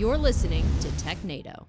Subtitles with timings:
[0.00, 1.66] You're listening to TechNado.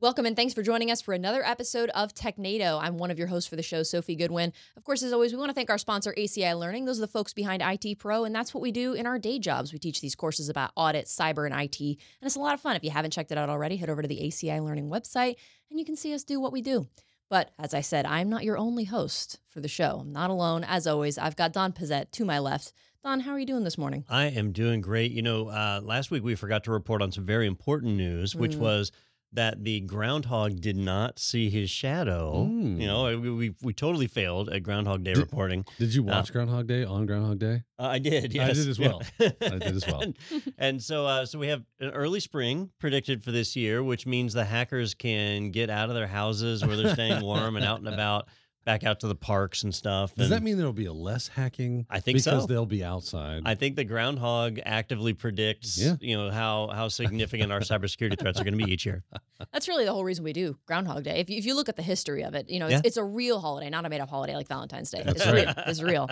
[0.00, 2.82] Welcome and thanks for joining us for another episode of TechNado.
[2.82, 4.52] I'm one of your hosts for the show, Sophie Goodwin.
[4.76, 6.84] Of course, as always, we want to thank our sponsor, ACI Learning.
[6.84, 9.38] Those are the folks behind IT Pro, and that's what we do in our day
[9.38, 9.72] jobs.
[9.72, 12.74] We teach these courses about audit, cyber, and IT, and it's a lot of fun.
[12.74, 15.36] If you haven't checked it out already, head over to the ACI Learning website
[15.70, 16.88] and you can see us do what we do.
[17.28, 19.98] But as I said, I'm not your only host for the show.
[20.00, 20.64] I'm not alone.
[20.64, 22.72] As always, I've got Don Pezet to my left.
[23.06, 24.04] Don, how are you doing this morning?
[24.08, 25.12] I am doing great.
[25.12, 28.56] You know, uh, last week we forgot to report on some very important news, which
[28.56, 28.58] Mm.
[28.58, 28.90] was
[29.32, 32.48] that the groundhog did not see his shadow.
[32.50, 32.80] Mm.
[32.80, 35.64] You know, we, we we totally failed at Groundhog Day Did- reporting.
[35.78, 37.62] Did you watch Groundhog Day on Groundhog Day?
[37.78, 38.34] Uh, I did.
[38.34, 38.50] Yes.
[38.50, 38.88] I did as Yeah.
[38.88, 39.02] well.
[39.20, 40.00] I did as well.
[40.02, 40.16] and,
[40.58, 44.32] and so, uh, so we have an early spring predicted for this year, which means
[44.32, 47.86] the hackers can get out of their houses where they're staying warm and out and
[47.86, 48.26] about,
[48.66, 50.14] back out to the parks and stuff.
[50.14, 51.86] Does that mean there'll be a less hacking?
[51.88, 52.46] I think because so.
[52.46, 53.42] they'll be outside.
[53.46, 55.96] I think the groundhog actively predicts, Yeah.
[56.00, 59.04] you know, how how significant our cybersecurity threats are going to be each year.
[59.52, 61.20] That's really the whole reason we do Groundhog Day.
[61.20, 62.80] If you, if you look at the history of it, you know, it's, Yeah.
[62.84, 65.02] it's a real holiday, not a made up holiday like Valentine's Day.
[65.02, 65.46] That's it's right.
[65.46, 65.54] real.
[65.66, 66.10] It's real.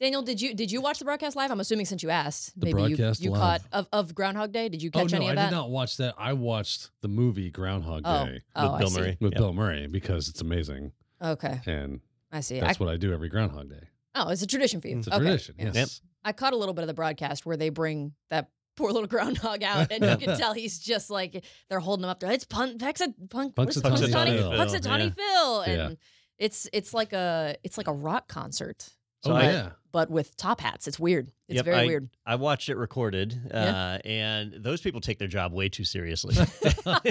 [0.00, 1.50] Daniel, did you did you watch the broadcast live?
[1.50, 3.38] I'm assuming since you asked, The maybe you, you live.
[3.40, 4.70] caught of, of Groundhog Day.
[4.70, 5.46] Did you oh catch no, any I of that?
[5.48, 6.14] I did not watch that.
[6.16, 9.00] I watched the movie Groundhog Oh, Day oh, with I Bill see.
[9.00, 9.16] Murray.
[9.20, 9.38] with Yep.
[9.38, 12.00] Bill Murray because it's amazing, Okay, and
[12.32, 12.60] I see.
[12.60, 13.82] that's I, what I do every Groundhog Day.
[14.14, 14.98] oh, it's a tradition for you.
[14.98, 15.24] It's a okay.
[15.24, 15.54] tradition.
[15.58, 15.70] yeah.
[15.74, 16.00] Yes.
[16.24, 19.62] I caught a little bit of the broadcast where they bring that poor little groundhog
[19.62, 22.30] out, and you can tell he's just like they're holding him up there.
[22.32, 24.50] It's Pun Pexa Punk Punxsutawney Punxsutawney Phil.
[24.52, 25.86] Punxsutawney Phil, Yeah.
[25.86, 25.96] and
[26.38, 28.88] it's it's like a it's like a rock concert,
[29.24, 29.68] So oh I- yeah.
[29.92, 30.86] But with top hats.
[30.86, 31.30] It's weird.
[31.48, 32.08] It's Yep, very I- weird.
[32.26, 33.94] I watched it recorded, Yeah.
[33.94, 36.34] uh, and those people take their job way too seriously.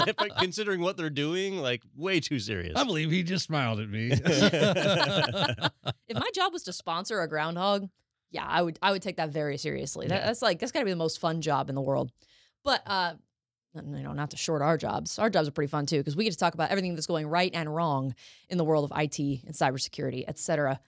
[0.40, 2.74] Considering what they're doing, like way too serious.
[2.76, 4.12] I believe he just smiled at me.
[6.08, 7.88] If my job was to sponsor a groundhog,
[8.32, 10.08] yeah, I would I would take that very seriously.
[10.08, 10.26] That, Yeah.
[10.28, 12.12] That's like that's got to be the most fun job in the world.
[12.64, 13.14] But uh,
[13.76, 15.20] you know, not to short our jobs.
[15.20, 17.28] Our jobs are pretty fun too because we get to talk about everything that's going
[17.28, 18.16] right and wrong
[18.50, 20.80] in the world of IT and cybersecurity, et cetera.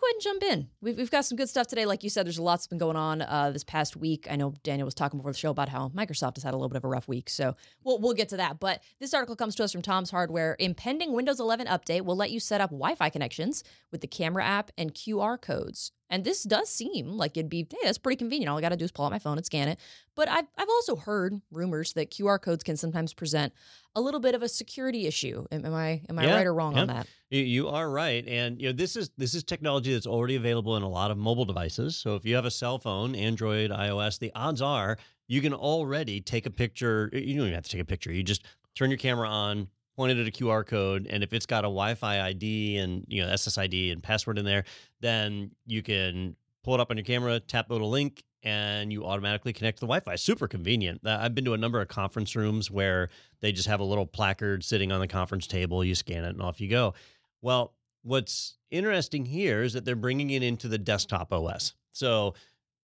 [0.00, 0.68] Go ahead and jump in.
[0.80, 1.84] We've, we've got some good stuff today.
[1.84, 4.26] Like you said, there's a lot's been going on uh, this past week.
[4.30, 6.70] I know Daniel was talking before the show about how Microsoft has had a little
[6.70, 7.28] bit of a rough week.
[7.28, 8.60] So we'll, we'll get to that.
[8.60, 10.56] But this article comes to us from Tom's Hardware.
[10.58, 13.62] Impending Windows 11 update will let you set up Wi Fi connections
[13.92, 15.92] with the camera app and QR codes.
[16.10, 18.50] And this does seem like it'd be, hey, that's pretty convenient.
[18.50, 19.78] All I got to do is pull out my phone and scan it.
[20.16, 23.52] But I've, I've also heard rumors that QR codes can sometimes present
[23.94, 25.46] a little bit of a security issue.
[25.50, 27.06] Am, am I am I Yeah, right or wrong on that?
[27.30, 30.76] You, you are right, and you know this is this is technology that's already available
[30.76, 31.96] in a lot of mobile devices.
[31.96, 34.98] So if you have a cell phone, Android, iOS, the odds are
[35.30, 37.08] you can already take a picture.
[37.12, 38.12] You don't even have to take a picture.
[38.12, 38.44] You just
[38.74, 39.68] turn your camera on,
[40.00, 43.22] point it at a QR code, and if it's got a Wi-Fi ID and you
[43.22, 44.64] know SSID and password in there,
[45.00, 46.34] then you can
[46.64, 49.80] pull it up on your camera, tap the little link, and you automatically connect to
[49.80, 50.14] the Wi-Fi.
[50.16, 51.02] Super convenient.
[51.04, 54.06] Uh, I've been to a number of conference rooms where they just have a little
[54.06, 55.84] placard sitting on the conference table.
[55.84, 56.94] You scan it, and off you go.
[57.42, 61.74] Well, what's interesting here is that they're bringing it into the desktop OS.
[61.92, 62.32] So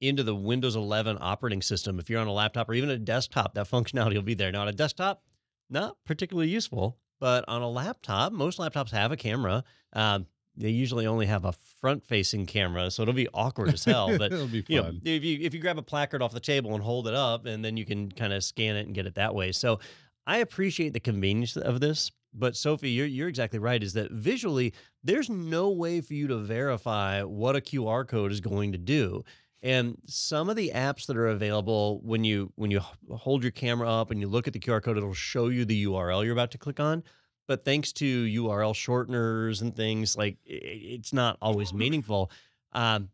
[0.03, 1.99] into the Windows 11 operating system.
[1.99, 4.53] If you're on a laptop or even a desktop, that functionality will be there.
[4.53, 5.23] Now, on a desktop,
[5.71, 9.65] not particularly useful, but on a laptop, most laptops have a camera.
[9.93, 14.09] Um, they usually only have a front-facing camera, so it'll be awkward as hell.
[14.19, 15.01] But It'll be you know, fun.
[15.05, 17.65] if you if you grab a placard off the table and hold it up, and
[17.65, 19.53] then you can kind of scan it and get it that way.
[19.53, 19.81] So
[20.27, 22.11] I appreciate the convenience of this.
[22.39, 23.83] But Sophie, you're you're exactly right.
[23.83, 24.73] Is that visually,
[25.05, 29.25] there's no way for you to verify what a QR code is going to do.
[29.67, 32.79] And some of the apps that are available when you when you
[33.11, 35.87] hold your camera up and you look at the QR code, it'll show you the
[35.87, 37.03] URL you're about to click on.
[37.49, 42.31] But thanks to URL shorteners and things like it's not always meaningful.
[42.75, 43.09] Um,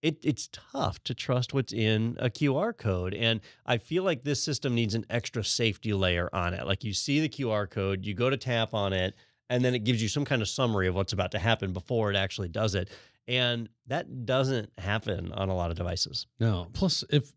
[0.00, 3.12] it, it's tough to trust what's in a QR code.
[3.12, 6.66] And I feel like this system needs an extra safety layer on it.
[6.66, 9.14] Like you see the QR code, you go to tap on it,
[9.50, 12.10] and then it gives you some kind of summary of what's about to happen before
[12.10, 12.88] it actually does it.
[13.28, 16.26] And that doesn't happen on a lot of devices.
[16.40, 16.66] No.
[16.72, 17.32] Plus, if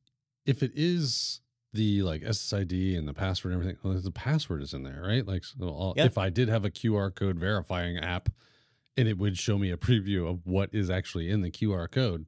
[0.45, 1.41] if it is
[1.73, 5.25] the like SSID and the password and everything, well, the password is in there, right?
[5.27, 6.05] Like, so I'll- Yeah.
[6.05, 8.29] if I did have a QR code verifying app,
[8.97, 12.25] and it would show me a preview of what is actually in the QR code,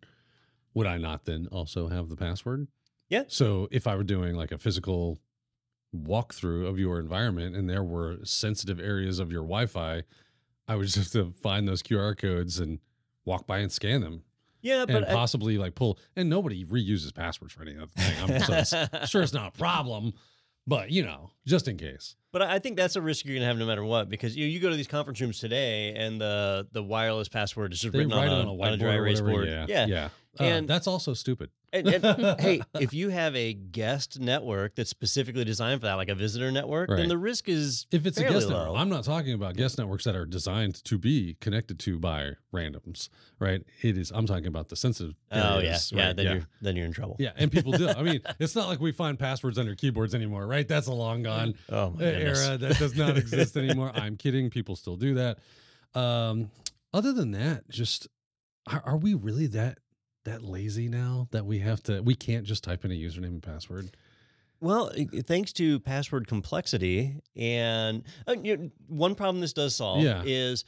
[0.74, 2.68] would I not then also have the password?
[3.10, 3.24] Yeah.
[3.28, 5.20] So if I were doing like a physical
[5.96, 10.04] walkthrough of your environment and there were sensitive areas of your Wi-Fi,
[10.68, 12.80] I would just have to find those QR codes and
[13.26, 14.24] walk by and scan them
[14.62, 18.16] Yeah, and but I- possibly like pull and nobody reuses passwords for any other thing.
[18.22, 20.14] I'm so it's, sure it's not a problem,
[20.68, 22.16] but you know, just in case.
[22.32, 24.48] But I think that's a risk you're going to have no matter what, because you
[24.48, 28.00] you go to these conference rooms today, and the the wireless password is just They
[28.00, 29.48] written on a, on a on a dry erase board.
[29.48, 29.86] Yeah, yeah.
[29.86, 30.10] yeah.
[30.40, 31.50] Uh, And- that's also stupid.
[31.72, 32.04] And, and,
[32.40, 36.52] hey, if you have a guest network that's specifically designed for that, like a visitor
[36.52, 36.98] network, Right.
[36.98, 38.60] then the risk is If it's a guest low.
[38.60, 42.34] network, I'm not talking about guest networks that are designed to be connected to by
[42.54, 43.10] randoms,
[43.40, 43.64] right?
[43.82, 44.12] It is.
[44.12, 45.16] I'm talking about the sensitive.
[45.32, 46.06] oh yeah, areas, yeah.
[46.08, 46.16] right?
[46.16, 46.34] Then yeah.
[46.34, 47.16] you're then you're in trouble.
[47.18, 47.90] Yeah, and people do.
[47.90, 50.68] I mean, it's not like we find passwords under keyboards anymore, right?
[50.68, 53.92] That's a long gone Oh era that does not exist anymore.
[53.96, 54.52] I'm kidding.
[54.52, 55.40] People still do that.
[55.96, 56.52] Um,
[56.94, 58.08] other than that, just
[58.68, 59.80] are, are we really that
[60.26, 62.02] that lazy now that we have to?
[62.02, 63.96] We can't just type in a username and password.
[64.60, 64.92] Well,
[65.26, 70.22] thanks to password complexity, and uh, you know, one problem this does solve Yeah.
[70.26, 70.64] is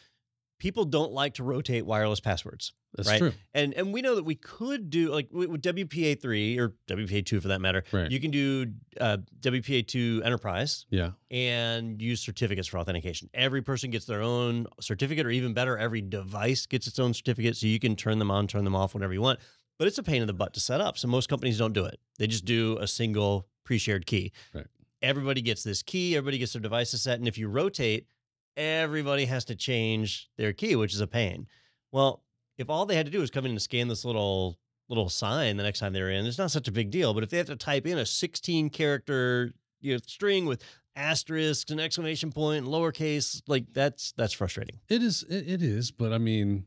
[0.60, 2.74] people don't like to rotate wireless passwords.
[2.96, 3.18] That's Right.
[3.20, 3.34] true.
[3.54, 7.42] And and we know that we could do like with WPA three or WPA two
[7.42, 7.84] for that matter.
[7.92, 8.10] Right.
[8.10, 8.68] You can do
[9.02, 11.12] uh, WPA two Enterprise Yeah.
[11.30, 13.30] and use certificates for authentication.
[13.34, 17.58] Every person gets their own certificate, or even better, every device gets its own certificate,
[17.58, 19.40] so you can turn them on, turn them off whenever you want.
[19.78, 21.84] But it's a pain in the butt to set up, so most companies don't do
[21.84, 22.00] it.
[22.18, 24.32] They just do a single pre-shared key.
[24.54, 24.68] Right.
[25.02, 26.16] Everybody gets this key.
[26.16, 28.08] Everybody gets their devices set, and if you rotate,
[28.58, 31.48] everybody has to change their key, which is a pain.
[31.92, 32.24] Well,
[32.58, 34.58] if all they had to do was come in and scan this little
[34.88, 37.14] little sign the next time they're in, it's not such a big deal.
[37.14, 40.64] But if they have to type in a 16 character you know, string with
[40.96, 44.80] asterisks and exclamation point and lowercase, like that's that's frustrating.
[44.90, 45.24] It is.
[45.30, 45.92] It, it is.
[45.92, 46.66] But I mean,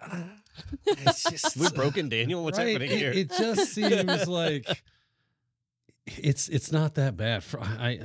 [0.86, 2.42] it's just We've broken Daniel.
[2.44, 2.68] What's right?
[2.68, 3.12] happening It- here?
[3.12, 4.66] It, just seems like
[6.06, 7.42] it's it's not that bad.
[7.44, 7.98] For I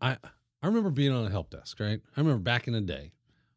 [0.00, 0.16] I I
[0.62, 1.80] I remember being on a help desk.
[1.80, 2.00] Right.
[2.16, 3.12] I remember back in the day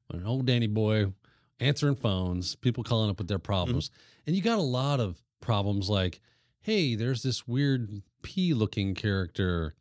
[0.08, 1.14] when an old Danny boy
[1.60, 3.92] answering phones, people calling up with their problems,
[4.28, 6.20] and you got a lot of problems like,
[6.62, 9.76] hey, there's this weird P looking character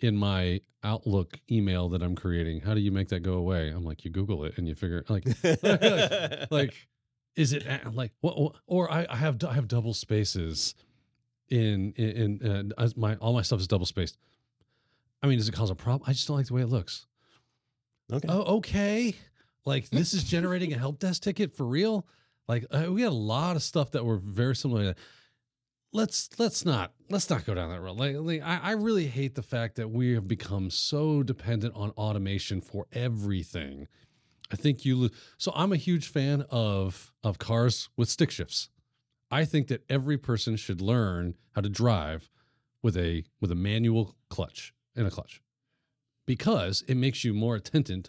[0.00, 2.60] in my Outlook email that I'm creating.
[2.62, 3.68] How do you make that go away?
[3.68, 5.24] I'm like, you Google it and you figure like
[6.50, 6.72] like
[7.36, 10.74] is it like what, what- or I, I have I have double spaces
[11.50, 14.16] in in, in uh, my all my stuff is double spaced.
[15.22, 16.02] I mean, does it cause a problem?
[16.06, 17.06] I just don't like the way it looks.
[18.12, 18.26] okay.
[18.28, 19.14] Oh, okay.
[19.66, 22.06] Like this is generating a help desk ticket for real.
[22.48, 24.80] Like uh, we had a lot of stuff that were very similar.
[24.80, 24.98] To that.
[25.92, 27.98] Let's let's not let's not go down that road.
[27.98, 31.90] Like, like I, I really hate the fact that we have become so dependent on
[31.90, 33.88] automation for everything.
[34.52, 34.96] I think you.
[34.96, 38.70] lo- So I'm a huge fan of of cars with stick shifts.
[39.32, 42.30] I think that every person should learn how to drive
[42.82, 45.40] with a with a manual clutch and a clutch
[46.26, 48.04] because it makes you more attentive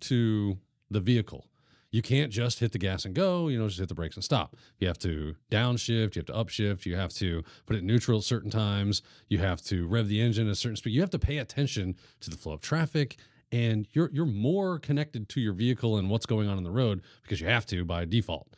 [0.00, 0.58] to
[0.90, 1.46] the vehicle.
[1.90, 4.24] You can't just hit the gas and go, you know, just hit the brakes and
[4.24, 4.56] stop.
[4.78, 8.18] You have to downshift, you have to upshift, you have to put it in neutral
[8.18, 10.94] at certain times, you have to rev the engine at a certain speed.
[10.94, 13.16] You have to pay attention to the flow of traffic
[13.52, 17.02] and you're you're more connected to your vehicle and what's going on in the road
[17.22, 18.48] because you have to by default.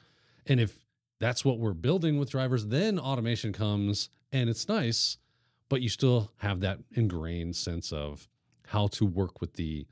[0.47, 0.85] And if
[1.21, 5.19] that's what we're building with drivers, then automation comes and it's nice,
[5.75, 8.29] but you still have that ingrained sense of
[8.69, 9.85] how to work with the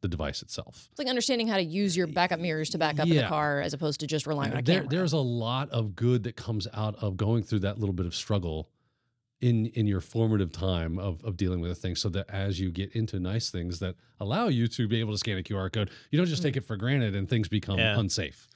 [0.00, 0.88] the device itself.
[0.90, 3.60] It's like understanding how to use your backup mirrors to back up in the car
[3.60, 4.88] as opposed to just relying on a there, camera.
[4.90, 8.16] there's a lot of good that comes out of going through that little bit of
[8.16, 8.68] struggle
[9.40, 12.72] in in your formative time of of dealing with a thing so that as you
[12.72, 15.88] get into nice things that allow you to be able to scan a QR code
[16.10, 16.58] you don't just take mm.
[16.58, 17.96] it for granted and things become Yeah.
[17.96, 18.48] unsafe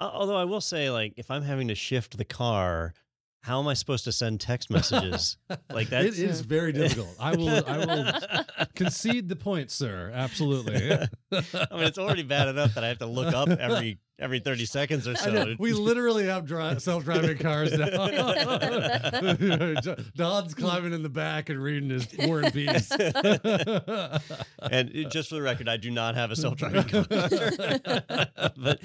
[0.00, 2.94] Although I will say, like, if I'm having to shift the car,
[3.42, 5.36] how am I supposed to send text messages?
[5.70, 7.14] Like it that's very difficult.
[7.18, 10.10] I will i will concede the point sir.
[10.14, 10.92] Absolutely.
[11.32, 11.36] I
[11.72, 15.08] mean, it's already bad enough that I have to look up every every 30 seconds
[15.08, 15.54] or so.
[15.58, 17.86] We literally have dri- self-driving cars now.
[20.14, 22.90] Don's climbing in the back and reading his War and Peace.
[24.70, 27.04] and just for the record, I do not have a self-driving car.
[28.56, 28.80] but,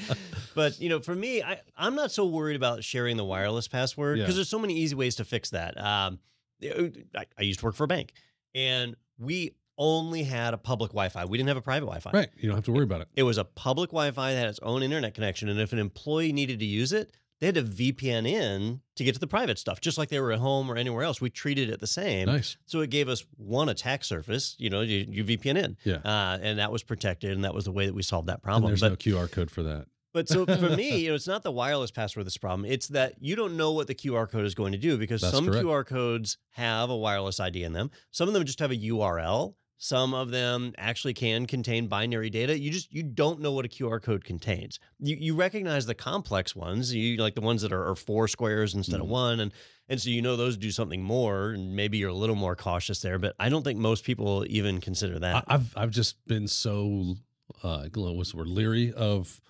[0.56, 4.18] but you know, for me, I, I'm not so worried about sharing the wireless password
[4.18, 4.38] because Yeah.
[4.38, 5.77] there's so many easy ways to fix that.
[5.80, 6.20] Um,
[6.63, 8.13] I, I used to work for a bank,
[8.54, 11.25] and we only had a public Wi-Fi.
[11.25, 12.12] We didn't have a private Wi-Fi.
[12.13, 12.29] right.
[12.38, 13.08] You don't have to worry about it.
[13.15, 16.32] It was a public Wi-Fi that had its own internet connection, and if an employee
[16.34, 19.82] needed to use it, they had to VPN in to get to the private stuff,
[19.82, 21.20] just like they were at home or anywhere else.
[21.20, 22.27] We treated it the same.
[22.27, 22.55] Nice.
[22.65, 24.55] So it gave us one attack surface.
[24.58, 25.96] You know, you, you VPN in, Yeah.
[26.05, 28.44] uh, and that was protected, and that was the way that we solved that And
[28.44, 28.70] problem.
[28.70, 29.88] there's But no QR code for that.
[30.13, 32.63] but so for me, you know, it's not the wireless password that's problem.
[32.72, 35.36] It's that you don't know what the QR code is going to do because That's
[35.36, 35.65] some correct.
[35.65, 37.91] QR codes have a wireless ID in them.
[38.12, 39.55] Some of them just have a URL.
[39.77, 42.58] Some of them actually can contain binary data.
[42.58, 44.79] You just you don't know what a QR code contains.
[45.00, 48.74] You you recognize the complex ones, you like the ones that are, are four squares
[48.74, 49.10] instead of Mhm.
[49.10, 49.51] one, and
[49.89, 53.01] and so you know those do something more, and maybe you're a little more cautious
[53.01, 53.20] there.
[53.20, 55.44] But I don't think most people even consider that.
[55.48, 57.15] I, I've I've just been so
[57.62, 59.41] uh, what's the word leery of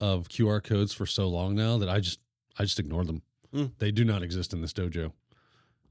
[0.00, 2.20] of QR codes for so long now that I just
[2.58, 3.22] I just ignore them.
[3.54, 3.72] Mm.
[3.78, 5.12] They do not exist in this dojo.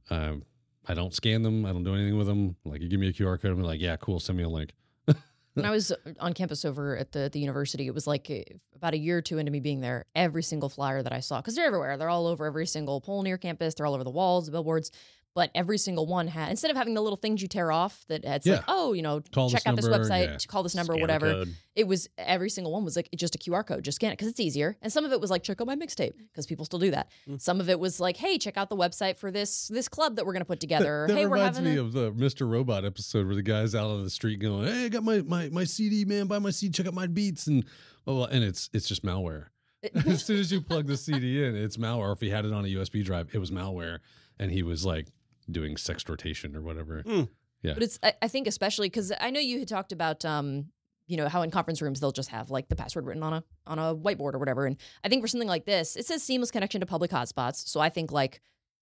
[0.10, 0.44] Um,
[0.88, 1.66] I don't scan them.
[1.66, 2.56] I don't do anything with them.
[2.66, 4.20] Like you give me a QR code, I'm like, yeah, cool.
[4.20, 4.72] Send me a link.
[5.54, 8.44] when I was on campus over at the, the university, it was like eh,
[8.76, 11.40] about a year or two into me being there, every single flyer that I saw,
[11.40, 11.98] because they're everywhere.
[11.98, 13.74] They're all over every single pole near campus.
[13.74, 14.92] They're all over the walls, the billboards.
[15.36, 18.24] But every single one had, instead of having the little things you tear off that
[18.24, 18.58] had, Yeah.
[18.58, 20.38] like, oh, you know, Call check this out this website, yeah.
[20.48, 21.32] call this number, Scan the whatever.
[21.32, 21.56] code.
[21.76, 23.84] It was every single one was like just a QR code.
[23.84, 24.78] Just scan it because it's easier.
[24.84, 27.10] And some of it was like check out my mixtape because people still do that.
[27.28, 27.42] Mm.
[27.42, 30.26] Some of it was like, hey, check out the website for this this club that
[30.28, 31.06] we're gonna put together.
[31.08, 32.48] that hey, we're reminds having me a- of the Mr.
[32.48, 35.50] Robot episode where the guy's out on the street going, "Hey, I got my my
[35.50, 36.28] my CD, man.
[36.28, 36.72] Buy my CD.
[36.74, 37.66] Check out my beats." And
[38.06, 39.46] oh, and it's it's just malware.
[40.06, 42.14] as soon as you plug the CD in, it's malware.
[42.14, 43.98] If he had it on a USB drive, it was malware,
[44.40, 45.08] and he was like
[45.50, 47.04] doing sextortation or whatever.
[47.62, 47.74] Yeah.
[47.74, 50.66] But it's I, I think especially because I know you had talked about um
[51.08, 53.44] you know how in conference rooms they'll just have like the password written on a
[53.68, 54.66] on a whiteboard or whatever.
[54.66, 57.68] And I think for something like this, it says seamless connection to public hotspots.
[57.68, 58.42] So I think like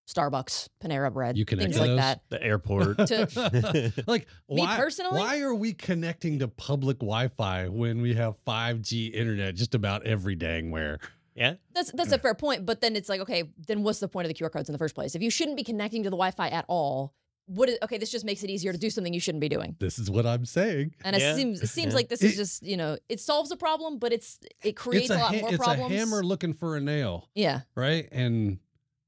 [0.10, 1.98] Starbucks, Panera Bread, You connect things to like those?
[2.00, 2.22] that.
[2.30, 2.98] The airport.
[4.08, 5.20] like Me why, personally?
[5.20, 10.36] why are we connecting to public Wi-Fi when we have 5G internet just about every
[10.36, 11.00] dang where?
[11.36, 11.56] Yeah.
[11.74, 12.66] That's that's a fair point.
[12.66, 14.80] But then it's like okay, then what's the point of the QR codes in the
[14.80, 15.16] first place?
[15.16, 17.14] If you shouldn't be connecting to the Wi-Fi at all,
[17.48, 17.98] what is okay?
[17.98, 19.76] This just makes it easier to do something you shouldn't be doing.
[19.80, 20.94] This is what I'm saying.
[21.04, 21.96] And it seems it seems Yeah.
[21.96, 25.10] like this is It- just you know it solves a problem, but it's it creates
[25.10, 25.92] it's a, lot ha- more it's problems.
[25.94, 27.30] a hammer looking for a nail.
[27.36, 28.08] Yeah, right?
[28.12, 28.60] And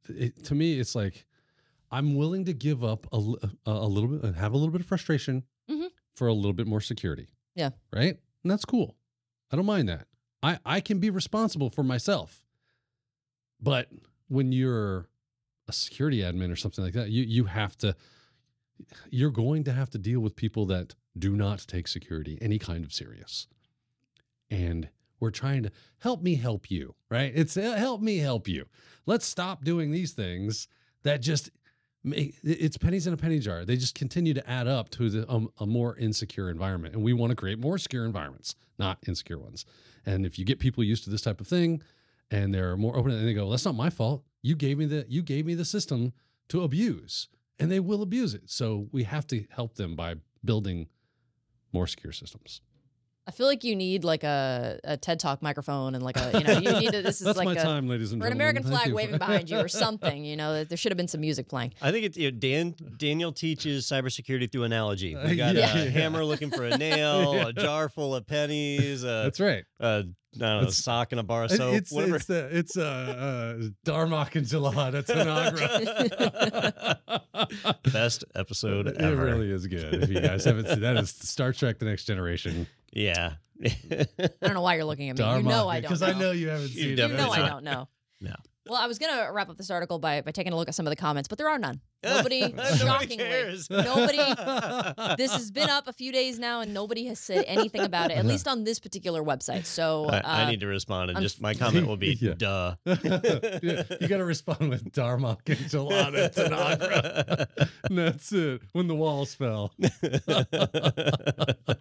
[0.10, 1.26] it, to me, it's like
[1.92, 4.82] I'm willing to give up a, a, a little bit, and have a little bit
[4.82, 5.90] of frustration Mhm.
[6.16, 7.28] for a little bit more security.
[7.56, 7.70] Yeah.
[7.92, 8.96] right, and that's cool.
[9.52, 10.08] I don't mind that.
[10.44, 12.46] I I can be responsible for myself,
[13.60, 13.90] but
[14.28, 15.08] when you're
[15.68, 17.96] a security admin or something like that, you you have to.
[19.10, 22.84] You're going to have to deal with people that do not take security any kind
[22.84, 23.48] of serious.
[24.50, 27.32] And we're trying to help me help you, right?
[27.34, 28.66] It's uh, help me help you.
[29.06, 30.68] Let's stop doing these things
[31.04, 31.50] that just
[32.04, 33.64] make it's pennies in a penny jar.
[33.64, 36.94] They just continue to add up to the, um, a more insecure environment.
[36.94, 39.66] And we want to create more secure environments, not insecure ones.
[40.06, 41.82] And if you get people used to this type of thing
[42.32, 44.24] and they're more open and they go, that's not my fault.
[44.42, 46.14] You gave me the you gave me the system
[46.50, 47.30] to abuse
[47.60, 48.50] and they will abuse it.
[48.50, 50.88] So we have to help them by building
[51.72, 52.62] more secure systems.
[53.26, 56.44] I feel like you need like a, a TED Talk microphone and like a you
[56.44, 58.34] know you need to, this is That's like my a time, ladies and or an.
[58.34, 60.26] American flag waving behind you or something.
[60.26, 61.74] You know there should have been some music playing.
[61.82, 62.76] I think it's you know, Dan.
[62.98, 65.16] Daniel teaches cybersecurity through analogy.
[65.16, 65.74] Uh, We got yeah.
[65.78, 67.48] a hammer looking for a nail, Yeah.
[67.48, 69.64] a jar full of pennies, a, That's right.
[69.80, 69.86] a
[70.36, 72.16] I don't know, It's- sock and a bar of soap, it's whatever.
[72.18, 76.98] it's uh, it's uh, uh, Darmok and Jalad at Tanagra.
[77.94, 78.96] Best episode ever.
[78.98, 79.26] it ever.
[79.26, 80.04] really is good.
[80.04, 82.68] If you guys haven't seen that, is Star Trek: The Next Generation.
[82.94, 83.34] Yeah.
[83.64, 84.08] I
[84.42, 85.24] don't know why you're looking at me.
[85.24, 86.02] You know I don't because.
[86.02, 87.10] I know you haven't You seen it.
[87.10, 87.88] You know I don't know.
[88.20, 88.36] No.
[88.66, 90.88] Well, I was gonna wrap up this article by by taking a look at some
[90.88, 91.82] of the comments, but there are none.
[92.04, 93.70] Nobody, Nobody shockingly, cares.
[93.70, 94.18] nobody.
[95.18, 98.18] This has been up a few days now, and nobody has said anything about it.
[98.18, 99.66] At least on this particular website.
[99.66, 102.34] So I, I uh, need to respond, and I'm- just my comment will be, Yeah.
[102.38, 107.70] "Duh." Yeah, you got to respond with Darmok and Jalad at Tanagra.
[107.90, 108.62] And that's it.
[108.74, 109.72] When the walls fell.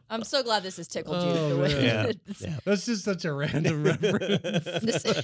[0.09, 1.31] I'm so glad this has tickled you.
[1.31, 1.83] Oh, the way man.
[1.85, 2.13] Yeah.
[2.49, 2.59] Yeah.
[2.65, 5.23] That's just such a random reference.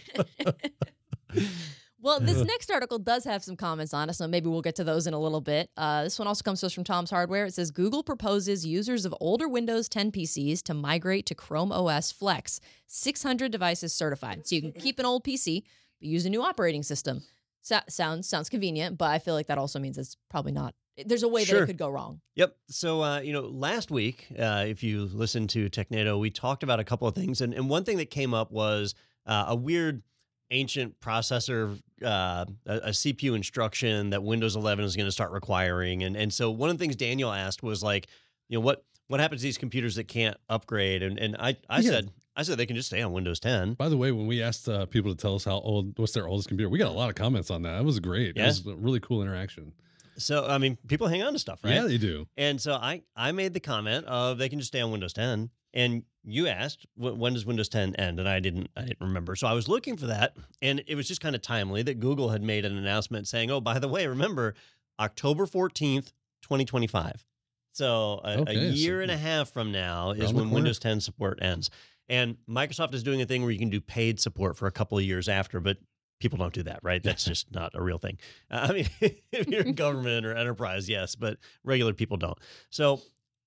[2.01, 4.85] Well, this next article does have some comments on it, so maybe we'll get to
[4.85, 5.71] those in a little bit.
[5.77, 7.47] Uh, this one also comes to us from Tom's Hardware.
[7.47, 12.13] It says Google proposes users of older Windows 10 PCs to migrate to Chrome OS
[12.13, 14.47] Flex, 600 devices certified.
[14.47, 15.63] So you can keep an old PC,
[16.01, 17.23] but use a new operating system.
[17.63, 20.75] So- sounds sounds convenient, but I feel like that also means it's probably not.
[21.07, 22.21] There's a way that it could go wrong.
[22.35, 22.57] Yep.
[22.71, 26.81] So, uh, you know, last week, uh, if you listened to Technado, we talked about
[26.81, 27.41] a couple of things.
[27.41, 30.03] And, and one thing that came up was uh, a weird
[30.51, 36.03] ancient processor, uh, a, a CPU instruction that Windows 11 is going to start requiring.
[36.05, 38.07] And, and so one of the things Daniel asked was like,
[38.49, 41.03] you know, what, what happens to these computers that can't upgrade?
[41.03, 41.91] And, and I, I Yeah.
[41.91, 43.75] said, I said they can just stay on Windows 10.
[43.75, 46.29] By the way, when we asked uh, people to tell us how old, what's their
[46.29, 47.73] oldest computer, we got a lot of comments on that.
[47.79, 48.37] That was great.
[48.37, 48.45] Yeah?
[48.45, 49.73] It was a really cool interaction.
[50.19, 51.75] So, I mean, people hang on to stuff, right?
[51.75, 52.27] Yeah, they do.
[52.37, 55.51] And so I, I made the comment of they can just stay on Windows 10.
[55.75, 59.37] And you asked when does Windows 10 end, and I didn't I didn't remember.
[59.37, 62.31] So I was looking for that, and it was just kind of timely that Google
[62.31, 64.55] had made an announcement saying, "Oh, by the way, remember
[64.99, 67.25] October 14th, 2025."
[67.73, 70.51] So a, Okay, a so year and a half from now is when.
[70.51, 71.71] Windows 10 support ends.
[72.09, 74.97] And Microsoft is doing a thing where you can do paid support for a couple
[74.97, 75.77] of years after, but
[76.19, 77.03] people don't do that, right?
[77.03, 78.19] That's just not a real thing.
[78.51, 78.89] Uh, I mean,
[79.33, 82.39] if you're in government or enterprise, yes, but regular people don't.
[82.71, 83.01] So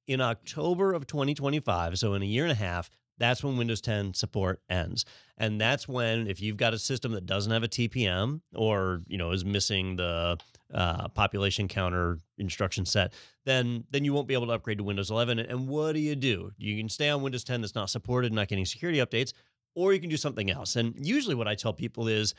[0.07, 4.15] in October of 2025, so in a year and a half, that's when Windows 10
[4.15, 5.05] support ends.
[5.37, 9.17] And that's when, if you've got a system that doesn't have a TPM or you
[9.17, 10.37] know is missing the
[10.73, 13.13] uh, population counter instruction set,
[13.45, 15.37] then then you won't be able to upgrade to Windows 11.
[15.37, 16.51] And what do you do?
[16.57, 19.33] You can stay on Windows 10 that's not supported, not getting security updates,
[19.75, 20.75] or you can do something else.
[20.75, 22.33] And usually, what I tell people is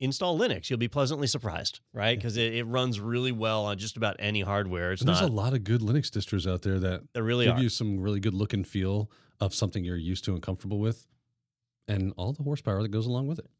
[0.00, 0.68] install Linux.
[0.68, 2.18] You'll be pleasantly surprised, right?
[2.18, 4.92] Because it, it runs really well on just about any hardware.
[4.92, 7.56] It's And there's a lot of good Linux distros out there that there really give
[7.56, 7.62] are.
[7.62, 11.06] you some really good look and feel of something you're used to and comfortable with,
[11.88, 13.50] and all the horsepower that goes along with it.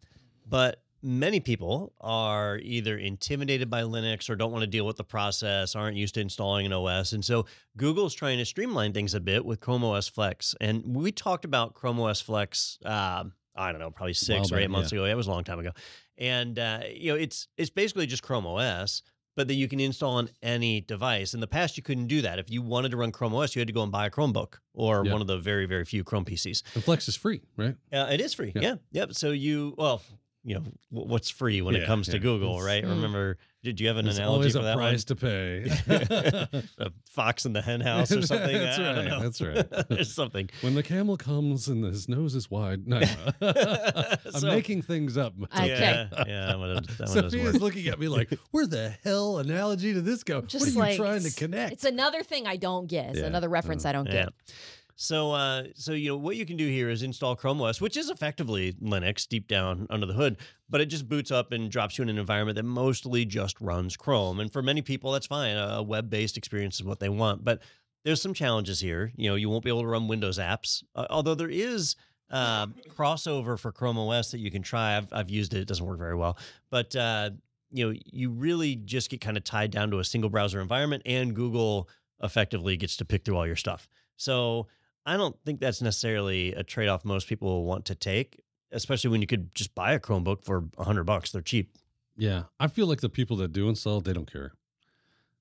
[0.49, 5.03] but many people are either intimidated by Linux or don't want to deal with the
[5.03, 7.13] process, aren't used to installing an OS.
[7.13, 7.47] And so
[7.77, 10.55] Google's trying to streamline things a bit with Chrome OS Flex.
[10.61, 14.63] And we talked about Chrome OS Flex, uh, I don't know, probably six or eight
[14.65, 15.05] back, months ago.
[15.05, 15.71] It was a long time ago.
[16.19, 19.03] And, uh, you know, it's, it's basically just Chrome OS.
[19.35, 21.33] But that you can install on any device.
[21.33, 22.39] In the past, you couldn't do that.
[22.39, 24.57] If you wanted to run Chrome OS, you had to go and buy a Chromebook
[24.75, 25.13] or Yeah.
[25.13, 26.63] one of the very, very few Chrome PCs.
[26.75, 27.75] And Flex is free, right?
[27.91, 28.53] Uh, it is free.
[28.55, 28.61] Yeah.
[28.61, 28.75] Yeah.
[28.93, 29.15] Yep.
[29.15, 30.03] So you, well,
[30.45, 32.19] you know, what's free when it Yeah, comes to.
[32.19, 32.85] Google, right?
[32.85, 32.91] Mm.
[32.91, 35.65] Remember, did you have an There's analogy always a that price to pay.
[36.79, 38.53] a fox in the hen house or something?
[38.59, 39.21] That's I don't right, know.
[39.21, 39.89] that's right.
[39.89, 40.51] There's something.
[40.63, 42.87] when the camel comes and his nose is wide.
[42.89, 43.07] No, no.
[43.41, 45.35] I'm So- making things up.
[45.57, 45.69] Okay.
[45.69, 46.47] Yeah, yeah.
[46.47, 50.41] That one, that Sophia's looking at me like, "Where the hell analogy did this go?
[50.43, 53.11] Just what are you trying to connect?" It's another thing I don't get.
[53.11, 53.27] It's Yeah.
[53.27, 53.89] another reference mm.
[53.91, 54.13] I don't Yeah.
[54.25, 54.33] get.
[55.03, 57.97] So, uh, so you know what you can do here is install Chrome OS, which
[57.97, 60.37] is effectively Linux deep down under the hood,
[60.71, 63.97] but it just boots up and drops you in an environment that mostly just runs
[63.97, 64.39] Chrome.
[64.39, 65.57] And for many people, that's fine.
[65.57, 67.45] A web-based experience is what they want.
[67.45, 67.63] But
[68.05, 69.11] there's some challenges here.
[69.17, 71.97] You know, you won't be able to run Windows apps, uh, although there is
[72.31, 74.97] uh, crossover for Chrome OS that you can try.
[74.97, 76.39] I've, I've used it; it doesn't work very well,
[76.71, 77.31] but uh,
[77.73, 81.03] you know, you really just get kind of tied down to a single browser environment,
[81.07, 81.89] and Google
[82.23, 83.89] effectively gets to pick through all your stuff.
[84.17, 84.69] So
[85.05, 88.41] I don't think that's necessarily a trade off most people will want to take,
[88.71, 91.33] especially when you could just buy a Chromebook for a hundred bucks.
[91.33, 91.77] They're cheap.
[92.17, 94.53] yeah, I feel like the people that do install, they don't care.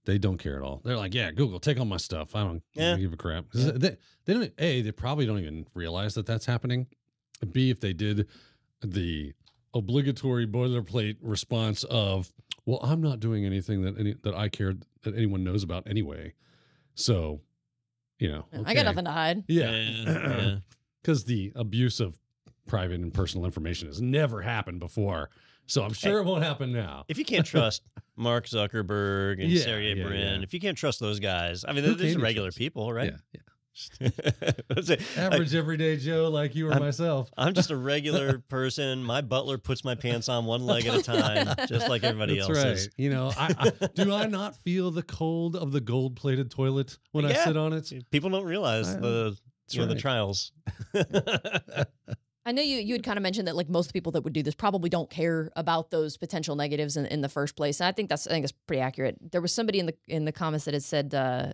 [0.05, 0.81] They don't care at all.
[0.83, 2.35] They're like, "Yeah, Google, take all my stuff.
[2.35, 2.95] I don't Yeah.
[2.97, 3.45] give a crap.
[3.53, 3.71] Yeah.
[3.75, 4.51] They, they don't.
[4.57, 6.87] A, they probably don't even realize that that's happening.
[7.51, 8.27] B, if they did,
[8.83, 9.33] the
[9.75, 12.33] obligatory boilerplate response of,
[12.65, 16.33] "Well, I'm not doing anything that any that I care that anyone knows about anyway."
[16.95, 17.41] So,
[18.22, 19.44] you know, I got nothing to hide.
[19.48, 20.55] Yeah, yeah.
[21.01, 22.18] because the abuse of
[22.68, 25.29] private and personal information has never happened before.
[25.66, 27.05] So I'm sure it won't happen now.
[27.07, 27.81] If you can't trust
[28.16, 30.44] Mark Zuckerberg and Yeah, Sergey yeah, Brin, yeah.
[30.44, 32.57] if you can't trust those guys, I mean, Who they're just you regular trust?
[32.60, 33.12] people, right?
[33.12, 33.42] Yeah, yeah.
[35.18, 37.29] Average everyday Joe like you or I'm- myself.
[37.38, 39.03] I'm just a regular person.
[39.03, 42.50] My butler puts my pants on one leg at a time, just like everybody That's
[42.50, 42.88] else's.
[42.88, 42.94] right.
[42.98, 46.98] You know, I, I, do I not feel the cold of the gold plated toilet
[47.12, 47.92] when I sit on it?
[48.12, 50.51] People don't realize I- the That's you know, the trials.
[52.44, 54.42] I know you you had kind of mentioned that like most people that would do
[54.42, 57.79] this probably don't care about those potential negatives in, in the first place.
[57.79, 59.18] And I think that's I think it's pretty accurate.
[59.31, 61.51] There was somebody in the in the comments that had said uh,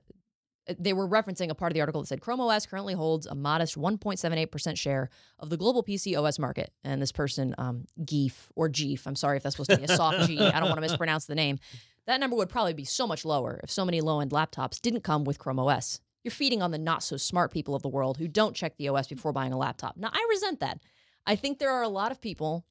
[0.77, 3.35] they were referencing a part of the article that said Chrome OS currently holds a
[3.35, 6.71] modest 1.78% share of the global PC OS market.
[6.83, 9.95] And this person, um, Geef or Geef, I'm sorry if that's supposed to be a
[9.95, 10.39] soft G.
[10.39, 11.59] I don't want to mispronounce the name.
[12.05, 15.01] That number would probably be so much lower if so many low end laptops didn't
[15.01, 15.99] come with Chrome OS.
[16.23, 18.89] You're feeding on the not so smart people of the world who don't check the
[18.89, 19.97] OS before buying a laptop.
[19.97, 20.79] Now, I resent that.
[21.25, 22.65] I think there are a lot of people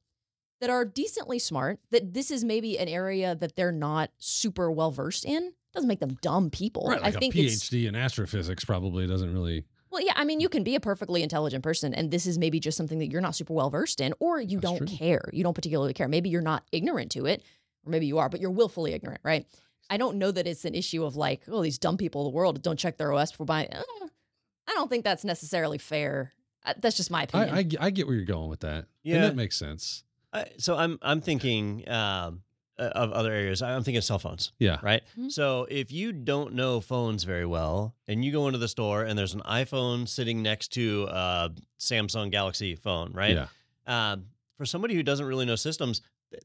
[0.59, 4.91] that are decently smart, that this is maybe an area that they're not super well
[4.91, 5.53] versed in.
[5.77, 6.87] Doesn't make them dumb people.
[6.87, 9.65] Right, like I think a it's PhD in astrophysics probably doesn't really.
[9.91, 12.59] well, yeah, I mean, you can be a perfectly intelligent person, and this is maybe
[12.59, 14.97] just something that you're not super well versed in, or you That's don't true.
[14.97, 15.29] care.
[15.31, 16.07] You don't particularly care.
[16.07, 17.43] Maybe you're not ignorant to it,
[17.85, 19.45] or maybe you are, but you're willfully ignorant, right?
[19.89, 22.35] I don't know that it's an issue of like, oh, these dumb people of the
[22.35, 23.69] world don't check their OS before buying.
[23.71, 23.83] Uh,
[24.67, 26.33] I don't think that's necessarily fair.
[26.65, 27.55] Uh, That's just my opinion.
[27.55, 28.87] I, I, I get where you're going with that.
[29.03, 29.15] Yeah.
[29.15, 30.03] And that makes sense.
[30.33, 32.41] I, so I'm I'm thinking um,
[32.77, 33.61] of other areas.
[33.61, 34.79] I'm thinking of cell phones, Yeah.
[34.83, 35.01] right?
[35.17, 35.31] Mhm.
[35.31, 39.17] So if you don't know phones very well, and you go into the store and
[39.17, 43.35] there's an iPhone sitting next to a Samsung Galaxy phone, right?
[43.35, 43.47] Yeah.
[44.11, 44.25] Um,
[44.57, 46.01] for somebody who doesn't really know systems,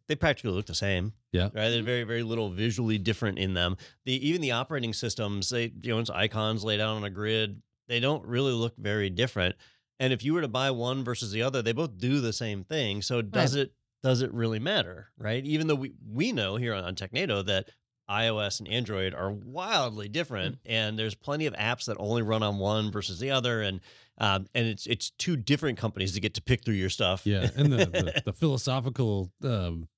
[0.07, 1.13] they practically look the same.
[1.33, 1.45] Yeah.
[1.53, 1.69] Right.
[1.71, 3.77] They're very, very little visually different in them.
[4.05, 7.61] The even the operating systems, they you know, it's icons laid out on a grid.
[7.89, 9.57] They don't really look very different.
[9.99, 12.65] And if you were to buy one versus the other, they both do the same
[12.65, 13.03] thing.
[13.03, 15.09] So does it does it really matter?
[15.17, 15.45] Right.
[15.45, 17.71] Even though we, we know here on, on TechNado that
[18.11, 22.59] iOS and Android are wildly different, and there's plenty of apps that only run on
[22.59, 23.81] one versus the other, and
[24.19, 27.25] um, and it's it's two different companies that get to pick through your stuff.
[27.25, 27.49] Yeah.
[27.57, 29.89] And the, the, the philosophical um,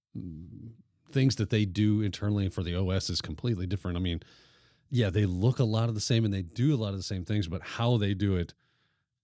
[1.10, 3.96] things that they do internally for the OS is completely different.
[3.96, 4.20] I mean,
[4.90, 7.02] yeah, they look a lot of the same and they do a lot of the
[7.02, 8.54] same things, but how they do it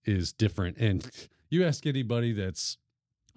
[0.05, 0.77] is different.
[0.77, 1.09] And
[1.49, 2.77] you ask anybody that's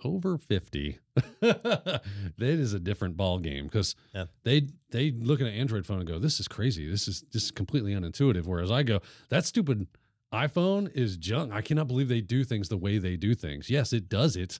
[0.05, 0.99] over 50,
[1.40, 2.01] that
[2.38, 4.27] is a different ball game because Yeah.
[4.43, 6.88] they they look at an Android phone and go, This is crazy.
[6.90, 8.47] This is just completely unintuitive.
[8.47, 9.87] Whereas I go, that stupid
[10.33, 11.53] iPhone is junk.
[11.53, 13.71] I cannot believe they do things the way they do things.
[13.71, 14.59] Yes, it does it,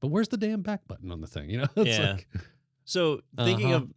[0.00, 1.50] but where's the damn back button on the thing?
[1.50, 2.12] You know, it's Yeah.
[2.12, 2.28] like
[2.84, 3.84] So thinking Uh-huh.
[3.84, 3.90] of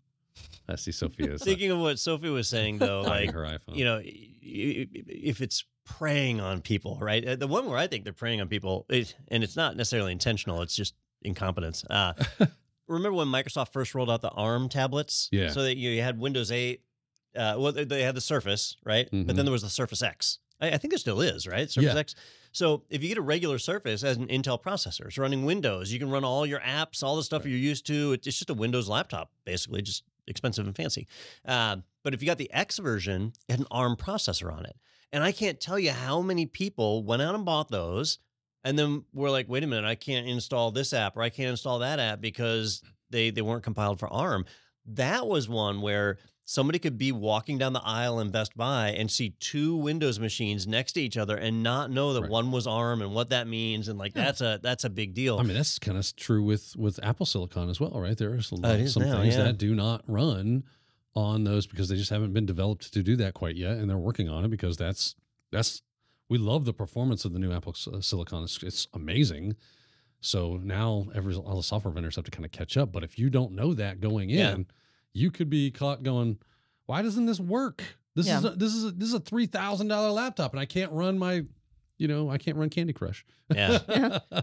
[0.67, 3.75] I see Sophia's thinking of what Sophie was saying though, like her iPhone.
[3.75, 7.27] you know, if it's preying on people, right?
[7.27, 10.11] Uh, The one where I think they're preying on people, it, and it's not necessarily
[10.11, 11.83] intentional; it's just incompetence.
[11.89, 12.13] Uh,
[12.87, 15.27] remember when Microsoft first rolled out the ARM tablets?
[15.31, 15.49] Yeah.
[15.49, 16.81] So that you, had Windows 8.
[17.35, 19.09] Uh, well, they- had the Surface, right?
[19.11, 19.27] Mhm.
[19.27, 20.39] But then there was the Surface X.
[20.61, 21.69] I, I think there still is, right?
[21.69, 21.99] Surface Yeah.
[21.99, 22.15] X.
[22.51, 25.91] So if you get a regular Surface as an Intel processor, it's running Windows.
[25.93, 28.13] You can run all your apps, all the stuff you're used to.
[28.13, 31.07] It's just a Windows laptop, basically, just expensive and fancy.
[31.45, 34.75] Um, but if you got the X version, it had an ARM processor on it.
[35.11, 38.19] And I can't tell you how many people went out and bought those
[38.63, 41.49] and then were like, wait a minute, I can't install this app or I can't
[41.49, 44.45] install that app because they, they weren't compiled for ARM.
[44.85, 46.17] That was one where
[46.51, 50.65] somebody could be walking down the aisle in Best Buy and see two Windows machines
[50.65, 52.29] next to each other and not know that Right.
[52.31, 53.87] one was ARM and what that means.
[53.87, 54.23] And like, Yeah.
[54.25, 55.37] that's a, that's a big deal.
[55.37, 58.17] I mean, that's kind of true with with Apple Silicon as well, right?
[58.17, 59.43] There's a lot, Oh, some now, things yeah.
[59.43, 60.63] that do not run
[61.15, 63.97] on those because they just haven't been developed to do that quite yet, and they're
[63.97, 65.13] working on it because that's
[65.51, 65.83] that's
[66.29, 68.43] we love the performance of the new Apple uh, Silicon.
[68.43, 69.55] It's, it's amazing.
[70.21, 72.91] So now every all the software vendors have to kind of catch up.
[72.91, 74.57] But if you don't know that going in, Yeah.
[75.13, 76.37] You could be caught going,
[76.85, 77.83] "Why doesn't this work?
[78.15, 80.65] This is a, this is a, this is a three thousand dollar laptop, and I
[80.65, 81.45] can't run my,
[81.97, 84.19] you know, I can't run Candy Crush." Yeah.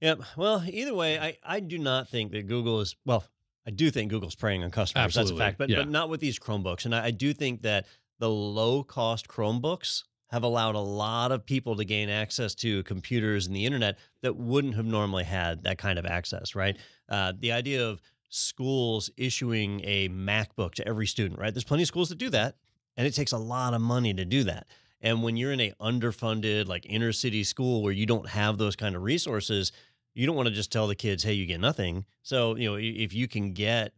[0.00, 0.20] Yep.
[0.36, 3.24] Well, either way, I, I do not think that Google is well.
[3.66, 5.06] I do think Google's preying on customers.
[5.06, 5.32] Absolutely.
[5.38, 5.78] That's a fact, but Yeah.
[5.78, 6.84] but not with these Chromebooks.
[6.84, 7.86] And I, I do think that
[8.20, 13.46] the low cost Chromebooks have allowed a lot of people to gain access to computers
[13.48, 16.54] and the internet that wouldn't have normally had that kind of access.
[16.54, 16.76] Right.
[17.08, 21.40] Uh, the idea of schools issuing a MacBook to every student.
[21.40, 21.52] Right.
[21.52, 22.56] There's plenty of schools that do that,
[22.96, 24.66] and it takes a lot of money to do that.
[25.00, 28.76] And when you're in a underfunded, like inner city school where you don't have those
[28.76, 29.72] kind of resources,
[30.14, 32.76] you don't want to just tell the kids, "Hey, you get nothing." So you know,
[32.76, 33.92] if you can get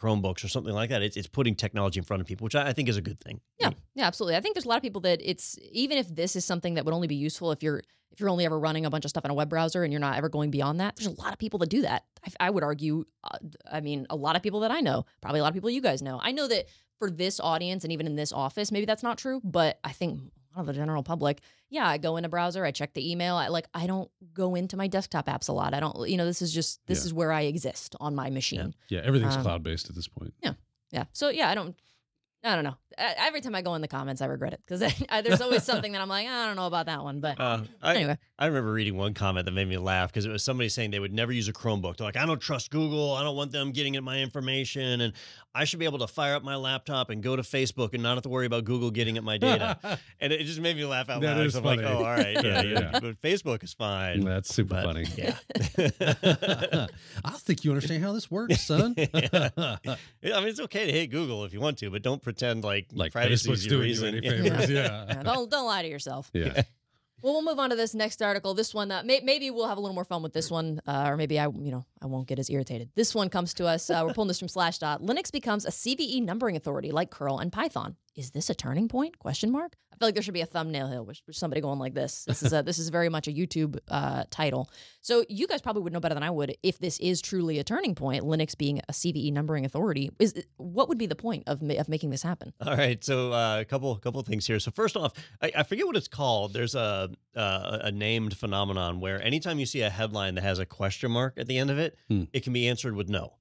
[0.00, 2.68] Chromebooks or something like that, it's it's putting technology in front of people, which I,
[2.68, 3.40] I think is a good thing.
[3.58, 4.36] Yeah, yeah, absolutely.
[4.36, 6.84] I think there's a lot of people that it's even if this is something that
[6.84, 7.82] would only be useful if you're
[8.12, 10.00] if you're only ever running a bunch of stuff in a web browser and you're
[10.00, 10.96] not ever going beyond that.
[10.96, 12.04] There's a lot of people that do that.
[12.26, 13.04] I, I would argue.
[13.24, 13.38] Uh,
[13.70, 15.80] I mean, a lot of people that I know, probably a lot of people you
[15.80, 16.20] guys know.
[16.22, 16.66] I know that
[16.98, 20.20] for this audience and even in this office, maybe that's not true, but I think
[20.56, 21.40] of the general public,
[21.70, 23.36] yeah, I go in a browser, I check the email.
[23.36, 25.74] I like I don't go into my desktop apps a lot.
[25.74, 27.06] I don't, you know, this is just this Yeah.
[27.06, 28.74] is where I exist on my machine.
[28.88, 30.34] yeah, everything's Um, cloud based at this point.
[30.42, 30.54] Yeah.
[30.92, 31.04] Yeah.
[31.12, 31.76] So yeah, I don't.
[32.44, 32.76] I don't know.
[32.96, 34.78] Every time I go in the comments, I regret it because
[35.24, 37.18] there's always something that I'm like, I don't know about that one.
[37.18, 40.30] But Uh, I, anyway, I remember reading one comment that made me laugh because it
[40.30, 41.96] was somebody saying they would never use a Chromebook.
[41.96, 43.14] They're like, I don't trust Google.
[43.14, 45.00] I don't want them getting at my information.
[45.00, 45.12] And
[45.56, 48.14] I should be able to fire up my laptop and go to Facebook and not
[48.16, 49.98] have to worry about Google getting at my data.
[50.20, 51.46] and it just made me laugh out That loud.
[51.46, 52.34] is 'cause I'm like, oh, all right.
[52.44, 52.90] Yeah, Yeah, yeah.
[52.92, 53.00] yeah.
[53.00, 54.20] But Facebook is fine.
[54.20, 55.04] That's super But, funny.
[55.16, 55.36] Yeah.
[57.24, 58.94] I think you understand how this works, son.
[58.96, 59.48] Yeah.
[60.22, 62.64] Yeah, I mean, it's okay to hate Google if you want to, but don't pretend
[62.64, 64.08] like, like privacy Facebook's is your doing you reason.
[64.16, 64.70] any favors.
[64.70, 65.22] Yeah, Yeah.
[65.22, 66.30] don't don't lie to yourself.
[66.32, 66.62] Yeah.
[67.22, 68.52] Well, we'll move on to this next article.
[68.52, 71.04] This one, uh, may, maybe we'll have a little more fun with this one, uh,
[71.06, 72.90] or maybe I, you know, I won't get as irritated.
[72.94, 73.88] This one comes to us.
[73.88, 75.00] Uh, we're pulling this from Slashdot.
[75.00, 77.96] Linux becomes a CVE numbering authority like curl and Python.
[78.16, 79.18] Is this a turning point?
[79.18, 79.74] Question mark.
[79.92, 82.24] I feel like there should be a thumbnail here with with somebody going like this.
[82.24, 84.70] This is a this is very much a YouTube uh, title.
[85.02, 87.64] So you guys probably would know better than I would if this is truly a
[87.64, 88.24] turning point.
[88.24, 91.88] Linux being a CVE numbering authority is what would be the point of ma- of
[91.88, 92.52] making this happen?
[92.66, 94.58] All right, so uh, a couple couple things here.
[94.60, 96.52] So first off, I, I forget what it's called.
[96.54, 100.66] There's a, uh, a named phenomenon where anytime you see a headline that has a
[100.66, 102.24] question mark at the end of it, Hmm.
[102.32, 103.34] it can be answered with no.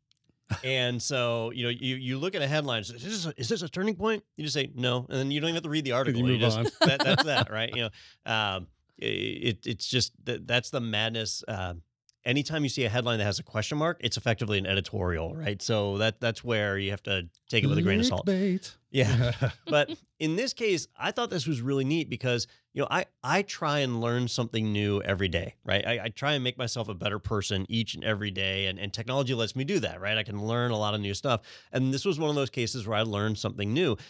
[0.64, 2.82] And so you know you you look at a headline.
[2.82, 4.24] Is this a, is this a turning point?
[4.38, 6.22] You just say no, and then you don't even have to read the article.
[6.22, 6.66] move just, on.
[6.82, 7.70] that, that's that, right?
[7.76, 7.90] You
[8.26, 11.44] know, um, it it's just that that's the madness.
[11.48, 11.82] Um,
[12.26, 15.62] anytime you see a headline that has a question mark, it's effectively an editorial, right?
[15.62, 18.26] So that that's where you have to take it with a grain of salt.
[18.26, 18.76] Clickbait.
[18.92, 19.32] Yeah.
[19.68, 23.42] but in this case, I thought this was really neat because you know I I
[23.42, 25.88] try and learn something new every day, right?
[25.88, 28.94] I, I try and make myself a better person each and every day, and and
[28.94, 30.18] technology lets me do that, right?
[30.18, 32.86] I can learn a lot of new stuff, and this was one of those cases
[32.86, 33.98] where I learned something new.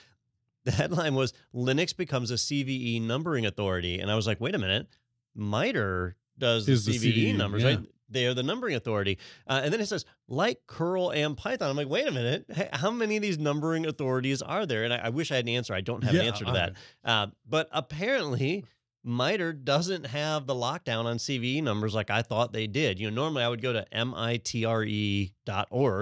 [0.65, 4.57] The headline was Linux becomes a CVE numbering authority, and I was like, wait a
[4.57, 4.87] minute,
[5.35, 7.69] MITRE does the Is the CVE CVE, numbers, yeah.
[7.69, 7.79] right?
[8.09, 9.17] They are the numbering authority.
[9.47, 11.69] Uh, and then it says, like curl and Python.
[11.69, 12.45] I'm like, wait a minute.
[12.53, 14.83] Hey, how many of these numbering authorities are there?
[14.83, 15.73] And I, I wish I had an answer.
[15.73, 16.73] I don't have an answer to that.
[17.03, 18.63] Uh, but apparently,
[19.03, 22.99] MITRE doesn't have the lockdown on CVE numbers like I thought they did.
[22.99, 25.31] You know, normally I would go to mitre.org,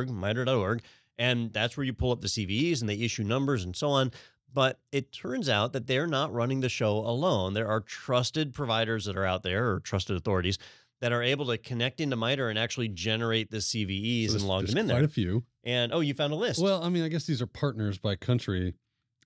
[0.10, 0.82] mitre.org,
[1.18, 4.12] and that's where you pull up the CVEs and they issue numbers and so on.
[4.54, 7.54] But it turns out that they're not running the show alone.
[7.56, 10.60] There are trusted providers that are out there or trusted authorities
[11.04, 14.68] that are able to connect into MITRE and actually generate the CVEs So and log
[14.68, 15.02] them in quite there.
[15.02, 15.44] Quite a few.
[15.66, 16.62] And oh, you found a list.
[16.62, 18.74] Well, I mean, I guess these are partners by country,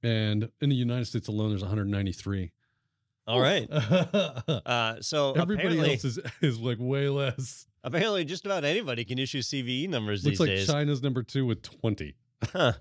[0.02, 2.52] and in the United States alone, there's 193.
[3.28, 3.68] All right.
[3.70, 7.68] Everybody Uh, so everybody else is is like way less.
[7.84, 10.68] apparently, just about anybody can issue CVE numbers Looks these like days.
[10.68, 12.16] China's number two with 20.
[12.52, 12.74] Huh.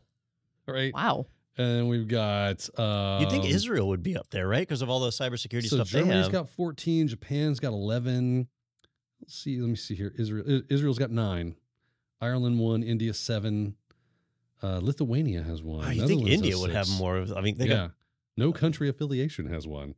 [0.66, 1.26] Right, Wow.
[1.58, 2.66] and we've got.
[2.78, 4.60] Um, You'd think Israel would be up there, right?
[4.66, 6.32] Because of all the cybersecurity so stuff they Germany's have.
[6.32, 7.08] got 14.
[7.08, 8.48] Japan's got 11.
[9.20, 9.58] Let's see.
[9.60, 10.12] Let me see here.
[10.18, 10.62] Israel.
[10.68, 11.56] Israel's got nine.
[12.20, 12.82] Ireland one.
[12.82, 13.76] India seven.
[14.62, 15.84] Uh, Lithuania has one.
[15.86, 17.18] Oh, you think India has would have more?
[17.18, 17.74] Of, I mean, they yeah.
[17.76, 17.90] got
[18.36, 19.94] No country affiliation has one.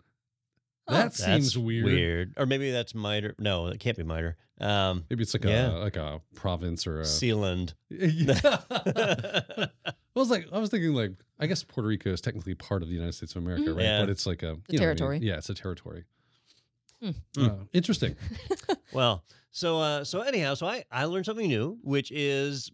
[0.88, 0.94] Huh.
[0.94, 1.84] That that's seems weird.
[1.84, 3.34] Weird, or maybe that's MITRE.
[3.38, 4.36] No, it can't be MITRE.
[4.60, 5.70] Um, Maybe it's like Yeah.
[5.70, 7.04] a like a province or a.
[7.04, 7.74] Sealand.
[7.90, 8.38] Yeah.
[10.16, 12.88] I was like, I was thinking like, I guess Puerto Rico is technically part of
[12.88, 13.76] the United States of America, Mhm.
[13.76, 13.84] right?
[13.84, 14.00] Yeah.
[14.00, 14.96] But it's like a The you know what I mean?
[14.96, 15.18] territory.
[15.22, 16.04] Yeah, it's a territory.
[17.02, 17.10] Hmm.
[17.38, 18.16] Uh, interesting.
[18.92, 22.70] Well, so uh, so anyhow, so I I learned something new, which is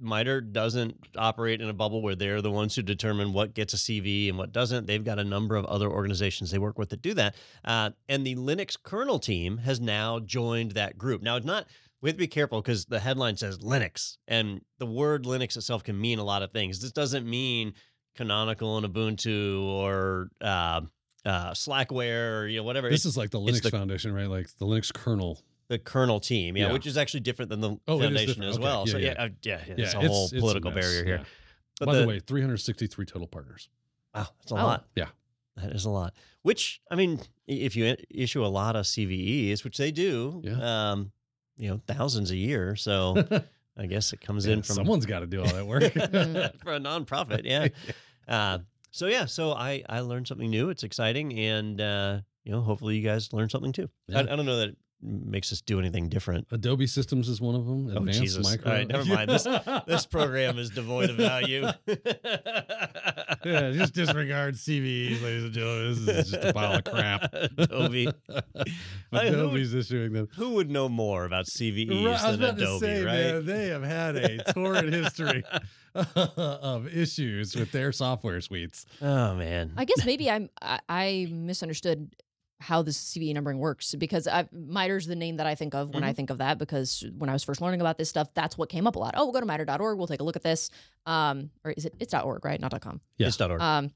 [0.00, 3.76] MITRE doesn't operate in a bubble where they're the ones who determine what gets a
[3.76, 4.86] CV and what doesn't.
[4.86, 7.34] They've got a number of other organizations they work with that do that.
[7.64, 11.22] Uh, and the Linux kernel team has now joined that group.
[11.22, 11.66] Now, it's not,
[12.00, 15.82] we have to be careful because the headline says Linux, and the word Linux itself
[15.82, 16.80] can mean a lot of things.
[16.80, 17.74] This doesn't mean
[18.14, 20.82] canonical and Ubuntu or uh,
[21.24, 22.88] uh, Slackware or you know whatever.
[22.88, 24.28] This It's is like the Linux the- Foundation, right?
[24.28, 25.40] Like the Linux kernel.
[25.68, 26.72] the kernel team, yeah, Yeah.
[26.72, 28.62] which is actually different than the Oh, foundation as Okay.
[28.64, 28.84] well.
[28.86, 29.22] Yeah, so yeah, yeah.
[29.24, 30.82] uh, yeah, yeah, Yeah, it's a whole political mess.
[30.84, 31.16] barrier here.
[31.18, 31.24] Yeah.
[31.78, 33.68] But By the, way, 363 total partners.
[34.14, 34.64] wow, that's a Wow.
[34.66, 34.88] lot.
[34.96, 35.08] Yeah.
[35.56, 36.14] that is a lot.
[36.42, 40.90] Which I mean, if you issue a lot of CVEs, which they do, Yeah.
[40.92, 41.10] um,
[41.58, 43.16] you know, thousands a year, so
[43.76, 45.82] I guess it comes Yeah, in from someone's got to do all that work.
[46.62, 47.42] for a nonprofit.
[47.44, 47.68] Yeah.
[48.26, 50.70] Uh, so yeah, so I I learned something new.
[50.70, 53.88] It's exciting, and uh, you know, hopefully you guys learn something too.
[54.10, 54.32] I, Yeah.
[54.32, 56.46] I don't know that makes us do anything different.
[56.50, 57.96] Adobe Systems is one of them.
[57.96, 58.42] Oh, Jesus.
[58.44, 58.70] Micro.
[58.70, 59.30] All right, never mind.
[59.30, 59.46] This-
[59.86, 61.62] This program is devoid of value.
[61.86, 65.88] yeah, just disregard CVEs, ladies and gentlemen.
[65.90, 67.32] This is just a pile of crap.
[67.58, 68.08] Adobe.
[68.08, 68.42] I-
[69.12, 70.28] who, Adobe's issuing them.
[70.36, 73.12] who would know more about CVEs Right, than Adobe, say, right?
[73.34, 75.44] man, they have had a torrid history
[75.94, 78.86] of issues with their software suites.
[79.00, 79.72] Oh man.
[79.76, 82.10] I guess maybe I'm I, I misunderstood
[82.60, 86.02] how this CVE numbering works because I, MITRE's the name that I think of when
[86.02, 88.68] I think of that because when I was first learning about this stuff, that's what
[88.68, 89.14] came up a lot.
[89.16, 89.96] Oh, we'll go to MITRE.org.
[89.96, 90.70] We'll take a look at this.
[91.06, 91.94] Um, or is it?
[92.00, 92.60] It's .org, right?
[92.60, 93.00] Not .com.
[93.16, 93.28] Yeah.
[93.28, 93.60] It's .org.
[93.60, 93.92] Um,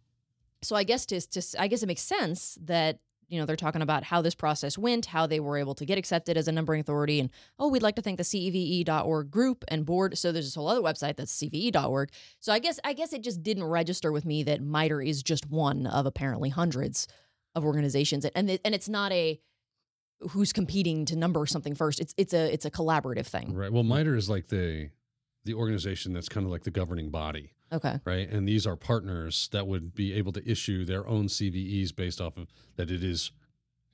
[0.63, 3.83] so I guess just, just I guess it makes sense that you know they're talking
[3.83, 6.81] about how this process went, how they were able to get accepted as a numbering
[6.81, 10.17] authority, and oh, we'd like to thank the CVE.org group and board.
[10.19, 12.11] So there's this whole other website that's CVE.org.
[12.39, 15.51] So I guess I guess it just didn't register with me that MITRE is just
[15.51, 17.09] one of apparently hundreds
[17.55, 19.41] of organizations, and it, and it's not a
[20.31, 22.01] who's competing to number something first.
[22.01, 23.55] It's it's a it's a collaborative thing.
[23.55, 23.73] Right.
[23.73, 24.91] Well, MITRE is like the
[25.45, 27.99] the organization that's kind of like the governing body, Okay.
[28.05, 28.31] right?
[28.31, 32.37] And these are partners that would be able to issue their own CVEs based off
[32.37, 33.33] of that it is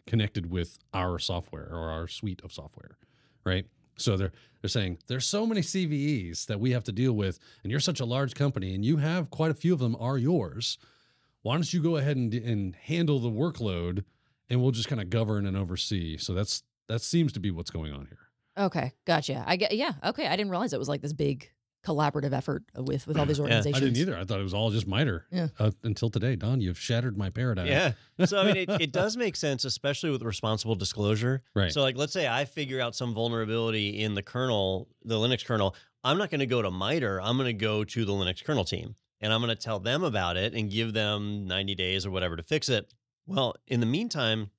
[0.06, 2.98] connected with our software or our suite of software,
[3.44, 3.64] right?
[3.96, 7.70] So they're they're saying there's so many CVEs that we have to deal with, and
[7.70, 10.76] you're such a large company, and you have quite a few of them are yours.
[11.42, 14.04] Why don't you go ahead and and handle the workload,
[14.50, 16.16] and we'll just kind of govern and oversee.
[16.16, 18.18] So that's that seems to be what's going on here.
[18.66, 18.92] Okay.
[19.06, 19.44] Gotcha.
[19.46, 19.74] I get.
[19.74, 19.92] Yeah.
[20.04, 20.26] Okay.
[20.26, 21.50] I didn't realize it was like this big
[21.86, 23.44] collaborative effort with with all these Yeah.
[23.44, 23.76] Organizations.
[23.76, 24.18] I didn't either.
[24.18, 25.26] I thought it was all just MITRE.
[25.30, 25.48] Yeah.
[25.60, 27.68] Uh, until today, Don, you've shattered my paradigm.
[27.68, 27.92] Yeah.
[28.24, 31.42] So I mean, it, it does make sense, especially with responsible disclosure.
[31.54, 31.72] Right.
[31.72, 35.76] So like, let's say I figure out some vulnerability in the kernel, the Linux kernel.
[36.02, 37.20] I'm not going to go to MITRE.
[37.20, 40.04] I'm going to go to the Linux kernel team, and I'm going to tell them
[40.04, 42.92] about it and give them 90 days or whatever to fix it.
[43.26, 44.50] Well, in the meantime,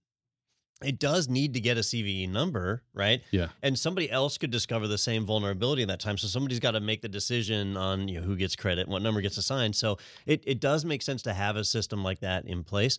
[0.83, 3.21] it does need to get a CVE number, right?
[3.31, 3.47] Yeah.
[3.61, 6.17] And somebody else could discover the same vulnerability in that time.
[6.17, 9.19] So somebody's got to make the decision on you know, who gets credit, what number
[9.21, 9.75] gets assigned.
[9.75, 12.97] So it, it does make sense to have a system like that in place.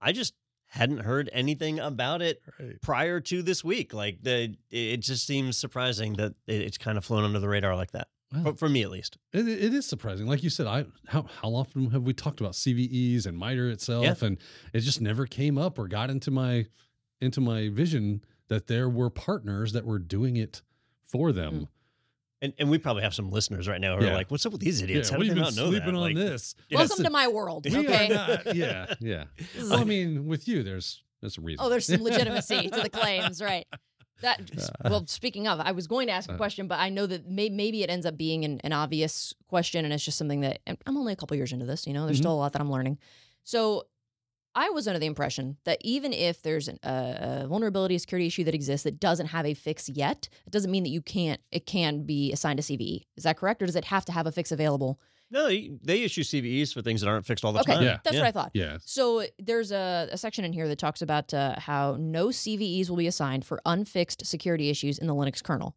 [0.00, 0.32] I just
[0.70, 2.80] hadn't heard anything about it Right.
[2.80, 3.92] prior to this week.
[3.92, 7.90] Like the, it just seems surprising that it's kind of flown under the radar like
[7.92, 8.08] that.
[8.32, 9.16] Well, For, for me, at least.
[9.32, 10.26] It, it is surprising.
[10.26, 14.22] Like you said, I how how often have we talked about CVEs and MITRE itself,
[14.22, 14.36] and
[14.72, 16.66] it just never came up or got into my
[17.20, 20.62] into my vision that there were partners that were doing it
[21.04, 21.54] for them.
[21.54, 21.64] Hmm.
[22.40, 24.12] And, and we probably have some listeners right now who Yeah.
[24.12, 25.08] are like, "What's up with these idiots?
[25.08, 26.54] Yeah, How what do have they you not been know sleeping that?" on Like, this?
[26.68, 26.88] Yes.
[26.90, 27.66] Welcome to my world.
[27.68, 28.08] We Okay.
[28.08, 29.24] not- yeah, yeah.
[29.58, 31.64] Well, I mean, with you, there's There's a reason.
[31.64, 33.66] Oh, there's some legitimacy to the claims, right?
[34.22, 34.40] That
[34.90, 37.48] well, speaking of, I was going to ask a question, but I know that may,
[37.48, 40.76] maybe it ends up being an, an obvious question, and it's just something that and
[40.86, 41.86] I'm only a couple years into this.
[41.86, 42.22] You know, there's Mhm.
[42.22, 42.98] still a lot that I'm learning.
[43.44, 43.86] So,
[44.54, 48.54] I was under the impression that even if there's an, a vulnerability, security issue that
[48.54, 51.40] exists that doesn't have a fix yet, it doesn't mean that you can't.
[51.52, 53.04] It can be assigned a CVE.
[53.16, 54.98] Is that correct, or does it have to have a fix available?
[55.30, 57.82] No, they they issue CVEs for things that aren't fixed all the Okay, time.
[57.84, 57.98] Yeah.
[58.02, 58.50] that's what I thought.
[58.54, 58.78] yeah.
[58.84, 62.96] So there's a, a section in here that talks about uh, how no CVEs will
[62.96, 65.76] be assigned for unfixed security issues in the Linux kernel.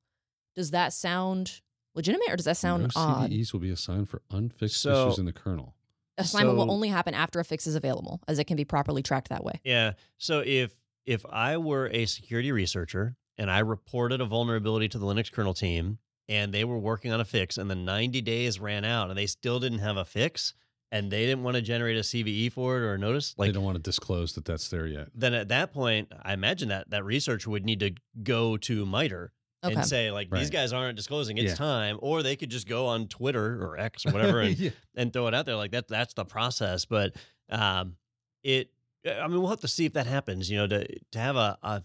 [0.56, 1.62] Does that sound
[1.96, 3.30] legitimate or does that sound no odd?
[3.32, 5.76] CVEs will be assigned for unfixed So- issues in the kernel.
[6.18, 9.30] Assignment will only happen after a fix is available, as it can be properly tracked
[9.30, 9.60] that way.
[9.64, 9.94] Yeah.
[10.18, 15.06] So if if I were a security researcher and I reported a vulnerability to the
[15.06, 15.98] Linux kernel team
[16.32, 19.28] and they were working on a fix and the 90 days ran out and they
[19.28, 20.54] still didn't have a fix
[20.94, 23.54] and they didn't want to generate a CVE for it or a notice, Like they
[23.54, 25.08] don't want to disclose that that's there yet.
[25.16, 27.92] then at that point, I imagine that that researcher would need to
[28.24, 29.32] go to MITRE
[29.64, 29.76] Okay.
[29.76, 31.56] and say like these guys aren't disclosing it's Yeah.
[31.56, 34.72] time or they could just go on Twitter or X or whatever and yeah.
[34.96, 37.16] and throw it out there like that that's the process but
[37.50, 37.96] um
[38.44, 38.72] it
[39.06, 41.58] i mean we'll have to see if that happens you know to to have a
[41.62, 41.84] a,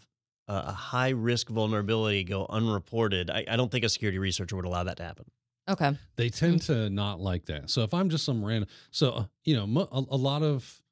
[0.48, 4.84] a high risk vulnerability go unreported I, I don't think a security researcher would allow
[4.84, 5.26] that to happen
[5.68, 5.98] Okay.
[6.16, 7.70] They tend to not like that.
[7.70, 10.82] So if I'm just some random, so uh, you know, mo- a, a lot of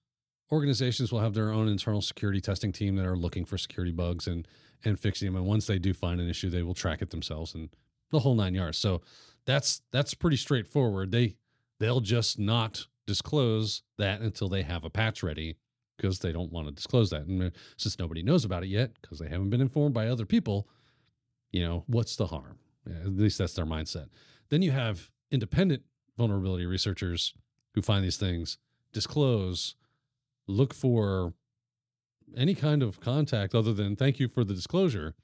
[0.51, 4.27] organizations will have their own internal security testing team that are looking for security bugs
[4.27, 4.47] and
[4.85, 5.37] and fixing them.
[5.37, 7.71] And once they do find an issue, they will track it themselves and
[8.11, 8.79] the whole nine yards.
[8.79, 9.03] So
[9.47, 11.13] that's that's pretty straightforward.
[11.13, 11.37] They
[11.79, 15.57] they'll just not disclose that until they have a patch ready
[15.97, 17.27] because they don't want to disclose that.
[17.27, 20.27] And uh, since nobody knows about it yet because they haven't been informed by other
[20.27, 20.69] people,
[21.53, 22.59] you know, what's the harm?
[22.87, 24.09] Yeah, at least that's their mindset.
[24.51, 25.83] Then you have independent
[26.19, 27.35] vulnerability researchers
[27.75, 28.59] who find these things,
[28.93, 29.75] disclose,
[30.47, 31.33] look for
[32.37, 35.15] any kind of contact other than thank you for the disclosure.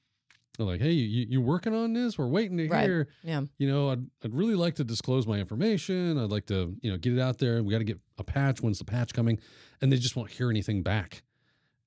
[0.57, 2.19] They're like, hey, you, you working on this?
[2.19, 2.85] We're waiting to Right.
[2.85, 3.09] hear.
[3.23, 3.43] Yeah.
[3.59, 6.19] You know, I'd, I'd really like to disclose my information.
[6.19, 7.63] I'd like to, you know, get it out there.
[7.63, 8.61] We got to get a patch.
[8.61, 9.39] When's the patch coming?
[9.83, 11.23] And they just won't hear anything back.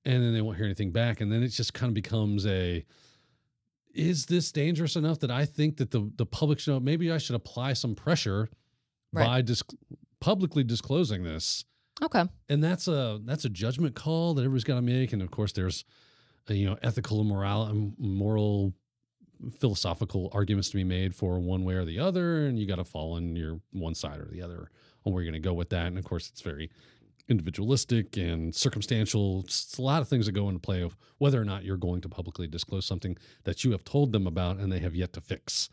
[0.04, 1.20] And then they won't hear anything back.
[1.20, 2.84] And then it just kind of becomes a,
[3.94, 6.80] is this dangerous enough that I think that the, the public should know?
[6.80, 8.48] Maybe I should apply some pressure
[9.12, 9.26] Right.
[9.26, 9.62] by dis-
[10.18, 11.64] publicly disclosing this
[12.02, 12.24] Okay.
[12.48, 15.52] and that's a that's a judgment call that everybody's got to make and of course
[15.52, 15.84] there's
[16.50, 18.74] uh, you know ethical and moral and moral
[19.60, 22.84] philosophical arguments to be made for one way or the other and you got to
[22.84, 24.68] fall on your one side or the other
[25.04, 26.70] on where you're going to go with that and of course it's very
[27.28, 29.40] individualistic and circumstantial.
[29.44, 32.00] It's a lot of things that go into play of whether or not you're going
[32.02, 35.20] to publicly disclose something that you have told them about and they have yet to
[35.20, 35.70] fix.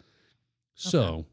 [0.73, 1.25] So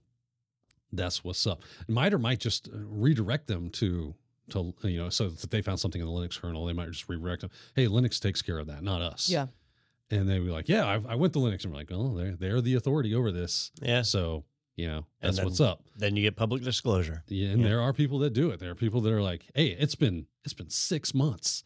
[0.92, 1.62] that's what's up.
[1.87, 4.14] MITRE might just uh, redirect them to
[4.50, 7.07] to you know so that they found something in the linux kernel they might just
[7.07, 9.28] redirect them hey linux takes care of that not us.
[9.28, 9.48] Yeah.
[10.11, 11.64] and they'd be like yeah I, I went to linux.
[11.64, 13.70] And we're like oh they're, they're the authority over this.
[13.83, 14.00] Yeah.
[14.02, 14.44] So
[14.79, 17.69] you know that's then- what's up then you get public disclosure yeah, and Yeah.
[17.69, 20.27] there are people that do it there are people that are like hey it's been
[20.45, 21.64] it's been six months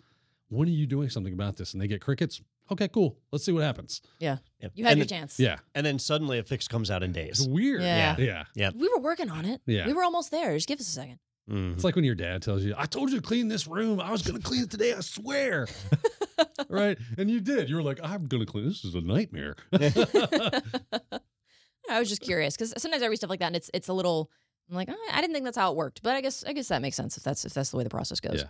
[0.49, 3.53] when are you doing something about this and they get crickets okay cool let's see
[3.53, 4.39] what happens Yeah.
[4.75, 5.39] You had and, your then, chance.
[5.39, 8.17] yeah and then suddenly a fix comes out in it's days weird Yeah.
[8.19, 8.71] yeah Yeah.
[8.75, 9.61] We were working on it.
[9.67, 9.87] Yeah.
[9.87, 10.55] We were almost there.
[10.55, 11.19] Just give us a second.
[11.51, 11.75] Mhm.
[11.75, 13.99] It's like when your dad tells you, I told you to clean this room.
[14.01, 14.95] I was going to clean it today.
[14.95, 15.67] I swear.
[16.69, 16.97] right.
[17.19, 17.69] And you did.
[17.69, 18.65] You were like, I'm going to clean.
[18.69, 19.57] This is a nightmare.
[21.91, 23.93] I was just curious because sometimes I read stuff like that and it's it's a
[23.93, 24.31] little.
[24.71, 26.69] I'm like, "Oh, I didn't think that's how it worked, but I guess I guess
[26.69, 28.37] that makes sense if that's if that's the way the process goes.
[28.43, 28.49] Yeah.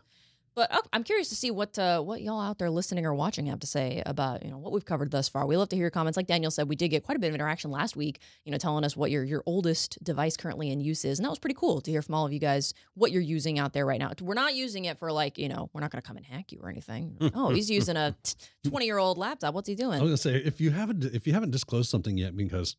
[0.54, 3.46] But uh, I'm curious to see what uh, what y'all out there listening or watching
[3.46, 5.46] have to say about you know what we've covered thus far.
[5.46, 6.16] We love to hear your comments.
[6.18, 8.20] Like Daniel said, we did get quite a bit of interaction last week.
[8.44, 11.30] You know, telling us what your your oldest device currently in use is, and that
[11.30, 13.86] was pretty cool to hear from all of you guys what you're using out there
[13.86, 14.12] right now.
[14.20, 16.52] We're not using it for like you know we're not going to come and hack
[16.52, 17.16] you or anything.
[17.34, 18.14] oh, he's using a
[18.68, 19.54] 20 year old laptop.
[19.54, 20.00] What's he doing?
[20.00, 22.76] I was going to say, if you haven't, if you haven't disclosed something yet because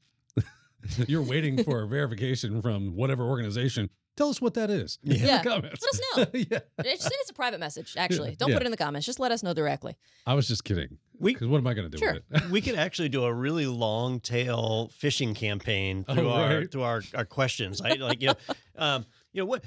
[1.08, 5.00] you're waiting for a verification from whatever organization, tell us what that is.
[5.04, 5.44] in the Yeah.
[5.44, 5.82] comments.
[5.82, 6.40] Let us know.
[6.52, 6.60] yeah.
[6.84, 7.96] Just send us a private message.
[7.98, 8.36] Actually, Yeah.
[8.40, 8.56] don't Yeah.
[8.56, 9.06] put it in the comments.
[9.06, 9.96] Just let us know directly.
[10.26, 10.98] I was just kidding.
[11.20, 12.14] We- Because what am I going to do Sure.
[12.32, 12.50] with it?
[12.50, 17.02] we could actually do a really long tail phishing campaign through Oh, our through our,
[17.16, 17.82] our questions.
[17.82, 18.36] I like you know,
[18.78, 19.64] um, you know what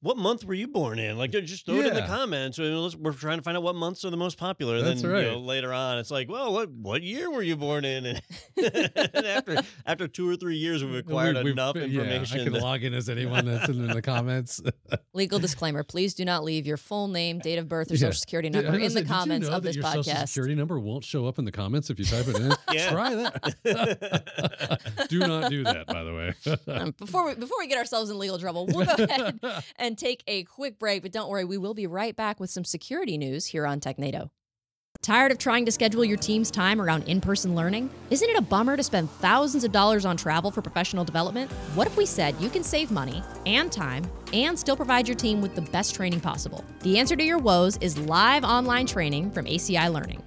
[0.00, 1.16] what month were you born in?
[1.18, 2.06] Like just throw it in the Yeah.
[2.06, 2.58] comments.
[2.58, 4.80] We're we're trying to find out what months are the most popular.
[4.82, 5.24] That's then right.
[5.24, 8.06] you know, later on, it's like, well, what what year were you born in?
[8.06, 8.22] And,
[8.56, 12.40] and after after two or three years, we've acquired We- we've- enough yeah, information.
[12.40, 14.60] I can that- log in as anyone that's in the comments.
[15.14, 18.00] Legal disclaimer: Please do not leave your full name, date of birth, or Yeah.
[18.00, 19.62] social security Did- I number was in the gonna say, did you comments know of
[19.62, 20.28] that this your Social podcast.
[20.28, 22.52] security number won't show up in the comments if you type it in.
[22.72, 22.90] Yeah.
[22.90, 25.06] Try that.
[25.08, 26.34] do not do that, by the way.
[26.66, 29.38] Um, before we before we get ourselves in legal trouble, we'll go ahead
[29.86, 31.02] and take a quick break.
[31.02, 34.30] But don't worry, we will be right back with some security news here on TechNado.
[35.02, 37.88] Tired of trying to schedule your team's time around in person learning?
[38.10, 41.52] Isn't it a bummer to spend thousands of dollars on travel for professional development?
[41.74, 45.40] What if we said you can save money and time and still provide your team
[45.40, 46.64] with the best training possible?
[46.80, 50.20] The answer to your woes is live online training from ACI Learning.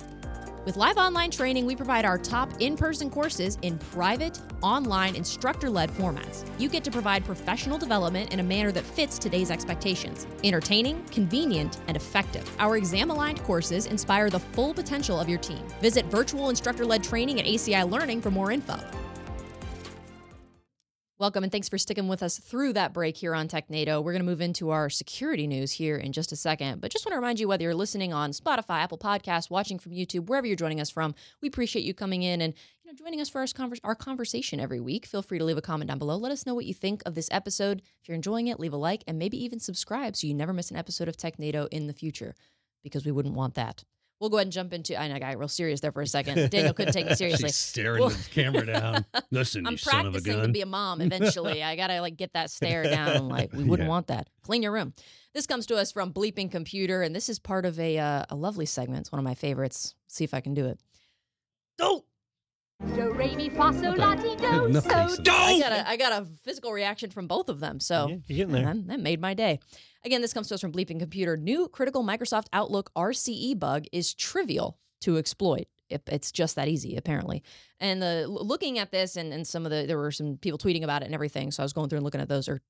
[0.65, 5.69] With live online training, we provide our top in person courses in private, online, instructor
[5.69, 6.45] led formats.
[6.59, 11.79] You get to provide professional development in a manner that fits today's expectations entertaining, convenient,
[11.87, 12.49] and effective.
[12.59, 15.65] Our exam aligned courses inspire the full potential of your team.
[15.81, 18.77] Visit virtual instructor led training at ACI Learning for more info.
[21.19, 24.01] Welcome and thanks for sticking with us through that break here on TechNado.
[24.01, 27.05] We're going to move into our security news here in just a second, but just
[27.05, 30.47] want to remind you whether you're listening on Spotify, Apple Podcasts, watching from YouTube, wherever
[30.47, 33.39] you're joining us from, we appreciate you coming in and you know joining us for
[33.39, 35.05] our, conver- our conversation every week.
[35.05, 36.15] Feel free to leave a comment down below.
[36.15, 37.81] Let us know what you think of this episode.
[38.01, 40.71] If you're enjoying it, leave a like and maybe even subscribe so you never miss
[40.71, 42.33] an episode of TechNado in the future
[42.81, 43.83] because we wouldn't want that.
[44.19, 44.99] We'll go ahead and jump into.
[44.99, 46.49] I know I got real serious there for a second.
[46.51, 47.49] Daniel couldn't take me seriously.
[47.49, 49.05] She's staring Well- the camera down.
[49.31, 51.63] Listen, I'm you son of a practicing to be a mom eventually.
[51.63, 53.29] I gotta like get that stare down.
[53.29, 53.89] Like we wouldn't Yeah.
[53.89, 54.27] want that.
[54.41, 54.93] Clean your room.
[55.33, 58.35] This comes to us from Bleeping Computer, and this is part of a uh, a
[58.35, 59.01] lovely segment.
[59.01, 59.95] It's one of my favorites.
[60.07, 60.79] see if I can do it.
[61.77, 62.03] Don't.
[62.95, 65.31] Do re mi fa sol la ti do so do.
[65.31, 67.79] I got a I got a physical reaction from both of them.
[67.81, 68.73] So Yeah, you're getting there.
[68.73, 69.59] that, that made my day.
[70.05, 71.35] Again, this comes to us from Bleeping Computer.
[71.37, 75.67] New critical Microsoft Outlook RCE bug is trivial to exploit.
[75.89, 77.43] It- It's just that easy, apparently.
[77.79, 80.83] And the looking at this, and, and some of the there were some people tweeting
[80.83, 81.51] about it and everything.
[81.51, 82.61] So I was going through and looking at those or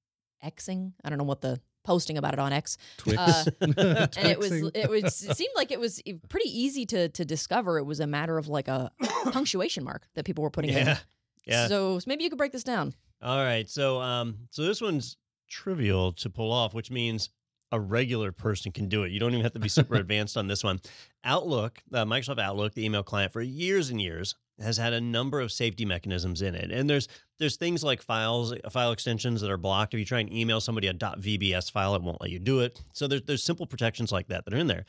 [0.43, 0.93] Xing.
[1.03, 2.77] I don't know what the posting about it on X.
[2.97, 3.17] Twix.
[3.19, 7.25] Uh, and it was it was it seemed like it was pretty easy to to
[7.25, 7.77] discover.
[7.77, 8.91] It was a matter of like a
[9.31, 10.91] punctuation mark that people were putting Yeah.
[10.91, 10.97] in.
[11.45, 11.67] Yeah.
[11.67, 12.93] So maybe you could break this down.
[13.21, 13.67] All right.
[13.69, 15.17] So um so this one's
[15.49, 17.29] trivial to pull off, which means
[17.71, 19.11] a regular person can do it.
[19.11, 20.79] You don't even have to be super advanced on this one.
[21.23, 25.39] Outlook, uh, Microsoft Outlook, the email client for years and years has had a number
[25.39, 26.71] of safety mechanisms in it.
[26.71, 29.93] And there's there's things like files, file extensions that are blocked.
[29.93, 32.81] If you try and email somebody a .vbs file, it won't let you do it.
[32.93, 34.85] So there's there's simple protections like that that are in there.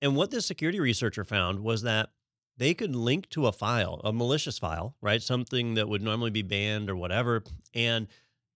[0.00, 2.10] And what this security researcher found was that
[2.56, 5.22] they could link to a file, a malicious file, right?
[5.22, 7.44] Something that would normally be banned or whatever.
[7.74, 8.08] And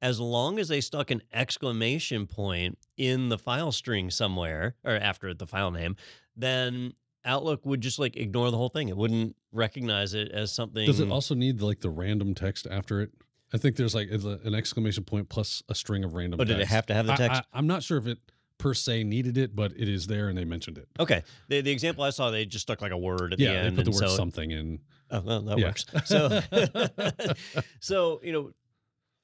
[0.03, 5.32] as long as they stuck an exclamation point in the file string somewhere or after
[5.34, 5.97] the file name,
[6.36, 6.92] then
[7.24, 8.88] Outlook would just like ignore the whole thing.
[8.88, 10.86] It wouldn't recognize it as something.
[10.86, 13.11] Does it also need like the random text after it?
[13.53, 16.40] I think there's like an exclamation point plus a string of random.
[16.40, 17.42] Oh, did it have to have the text?
[17.53, 18.18] I, am not sure if it
[18.59, 20.88] per se needed it, but it is there and they mentioned it.
[20.99, 21.22] Okay.
[21.49, 23.66] The, the example I saw, they just stuck like a word at yeah, the they
[23.66, 23.76] end.
[23.76, 24.80] put the word so, something in.
[25.11, 25.66] Oh, well, that Yeah.
[25.66, 25.86] works.
[26.05, 26.40] So,
[27.80, 28.53] so you know,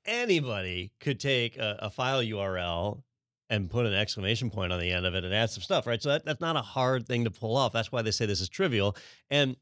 [0.04, 3.02] anybody could take a, a file URL
[3.50, 6.02] and put an exclamation point on the end of it and add some stuff, right?
[6.02, 7.72] So that, that's not a hard thing to pull off.
[7.72, 8.96] That's why they say this is trivial.
[9.30, 9.56] And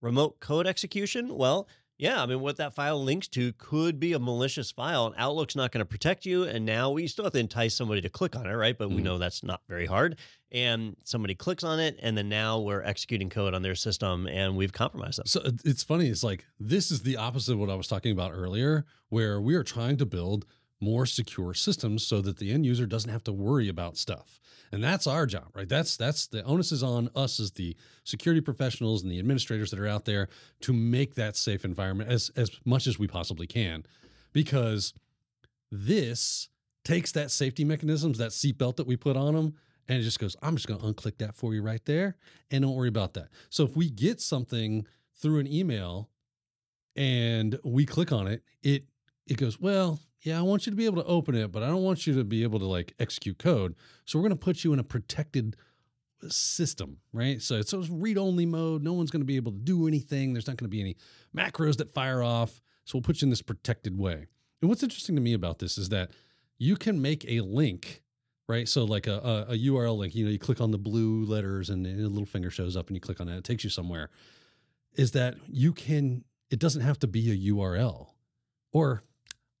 [0.00, 1.68] remote code execution, well,
[1.98, 5.56] yeah, I mean, what that file links to could be a malicious file, and Outlook's
[5.56, 6.44] not going to protect you.
[6.44, 8.76] And now we still have to entice somebody to click on it, right?
[8.76, 9.04] But we Mhm.
[9.04, 10.18] know that's not very hard.
[10.52, 14.56] And somebody clicks on it, and then now we're executing code on their system, and
[14.56, 15.26] we've compromised them.
[15.26, 16.08] So it's funny.
[16.08, 19.54] It's like this is the opposite of what I was talking about earlier, where we
[19.54, 20.46] are trying to build
[20.80, 24.38] more secure systems so that the end user doesn't have to worry about stuff.
[24.72, 25.68] And that's our job, right?
[25.68, 29.78] That's that's the onus is on us as the security professionals and the administrators that
[29.78, 30.28] are out there
[30.60, 33.84] to make that safe environment as as much as we possibly can.
[34.32, 34.92] Because
[35.70, 36.48] this
[36.84, 39.54] takes that safety mechanisms, that seatbelt that we put on them,
[39.88, 42.16] and it just goes, I'm just going to unclick that for you right there,
[42.50, 43.28] and don't worry about that.
[43.50, 46.10] So if we get something through an email
[46.94, 48.84] and we click on it, it
[49.26, 51.68] it goes, well, yeah, I want you to be able to open it, but I
[51.68, 53.76] don't want you to be able to like execute code.
[54.06, 55.56] So we're going to put you in a protected
[56.28, 57.40] system, right?
[57.40, 58.82] So it's it's read only mode.
[58.82, 60.32] No one's going to be able to do anything.
[60.32, 60.96] There's not going to be any
[61.34, 62.60] macros that fire off.
[62.84, 64.26] So we'll put you in this protected way.
[64.60, 66.10] And what's interesting to me about this is that
[66.58, 68.02] you can make a link,
[68.48, 68.68] right?
[68.68, 71.70] So like a, a, a URL link, you know, you click on the blue letters
[71.70, 74.10] and a little finger shows up and you click on that, it takes you somewhere.
[74.94, 78.08] Is that you can, it doesn't have to be a URL
[78.72, 79.04] or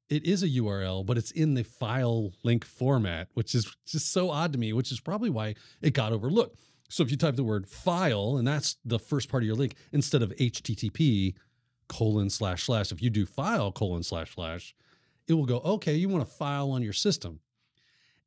[0.08, 4.30] it is a URL, but it's in the file link format, which is just so
[4.30, 6.58] odd to me, which is probably why it got overlooked.
[6.88, 9.74] So if you type the word file and that's the first part of your link
[9.92, 11.34] instead of HTTP
[11.88, 14.74] colon slash slash, if you do file colon slash slash,
[15.26, 17.40] it will go, okay, you want a file on your system.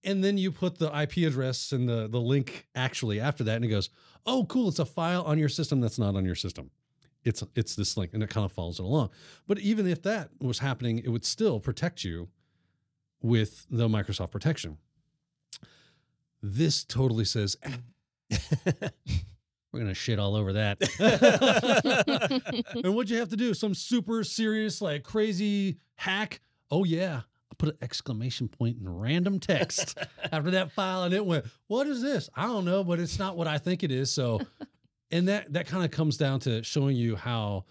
[0.03, 3.65] And then you put the IP address and the, the link actually after that, and
[3.65, 3.89] it goes,
[4.25, 6.71] oh, cool, it's a file on your system that's not on your system.
[7.23, 9.09] It's it's this link, and it kind of follows it along.
[9.47, 12.29] But even if that was happening, it would still protect you
[13.21, 14.77] with the Microsoft protection.
[16.41, 17.79] This totally says ah,
[19.71, 20.79] we're gonna shit all over that.
[22.83, 23.53] and what'd you have to do?
[23.53, 26.41] Some super serious, like crazy hack?
[26.71, 27.21] Oh yeah.
[27.51, 29.97] I put an exclamation point in random text
[30.31, 32.29] after that file, and it went, What is this?
[32.35, 34.11] I don't know, but it's not what I think it is.
[34.11, 34.41] So
[35.11, 37.65] and that that kind of comes down to showing you how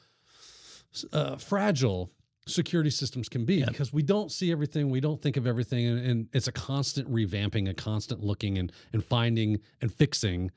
[1.12, 2.10] uh, fragile
[2.46, 3.68] security systems can be Yep.
[3.68, 7.10] because we don't see everything we don't think of everything and, and it's a constant
[7.12, 10.50] revamping a constant looking and and finding and fixing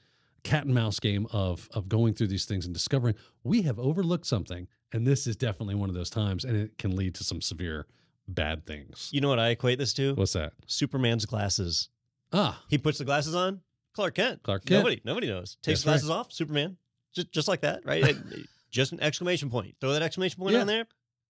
[0.44, 3.14] cat and mouse game of of going through these things and discovering
[3.44, 6.96] we have overlooked something and this is definitely one of those times and it can
[6.96, 7.86] lead to some severe
[8.28, 10.16] bad things You know what I equate this to?
[10.16, 11.90] what's that Superman's glasses.
[12.32, 13.60] ah He puts the glasses on.
[13.94, 14.44] Clark Kent.
[14.44, 14.80] Clark Kent.
[14.80, 15.58] Nobody, nobody knows.
[15.62, 16.32] Takes That's glasses off.
[16.32, 16.78] Superman.
[17.14, 18.16] Just, just like that, right?
[18.72, 19.76] Just an exclamation point.
[19.82, 20.62] Throw that exclamation point Yeah.
[20.62, 20.86] on there.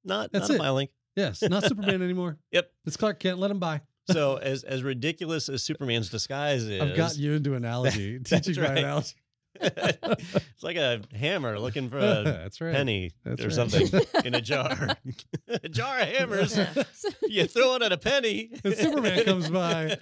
[0.06, 0.62] Not, That's not it.
[0.68, 0.90] a link.
[1.16, 2.72] yes not superman anymore Yep.
[2.86, 6.96] it's clark kent let him by So as as ridiculous as Superman's disguise is, i've
[6.96, 9.14] got you into analogy That's teaching my analogy
[9.60, 13.54] it's like a hammer looking for a that's right penny That's or right.
[13.54, 14.90] something in a jar.
[15.48, 16.58] a jar of hammers.
[17.28, 18.52] you throw it at a penny.
[18.64, 19.98] And Superman comes by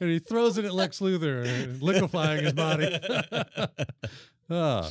[0.00, 2.98] and he throws it at Lex Luthor, liquefying his body.
[4.50, 4.90] Ah,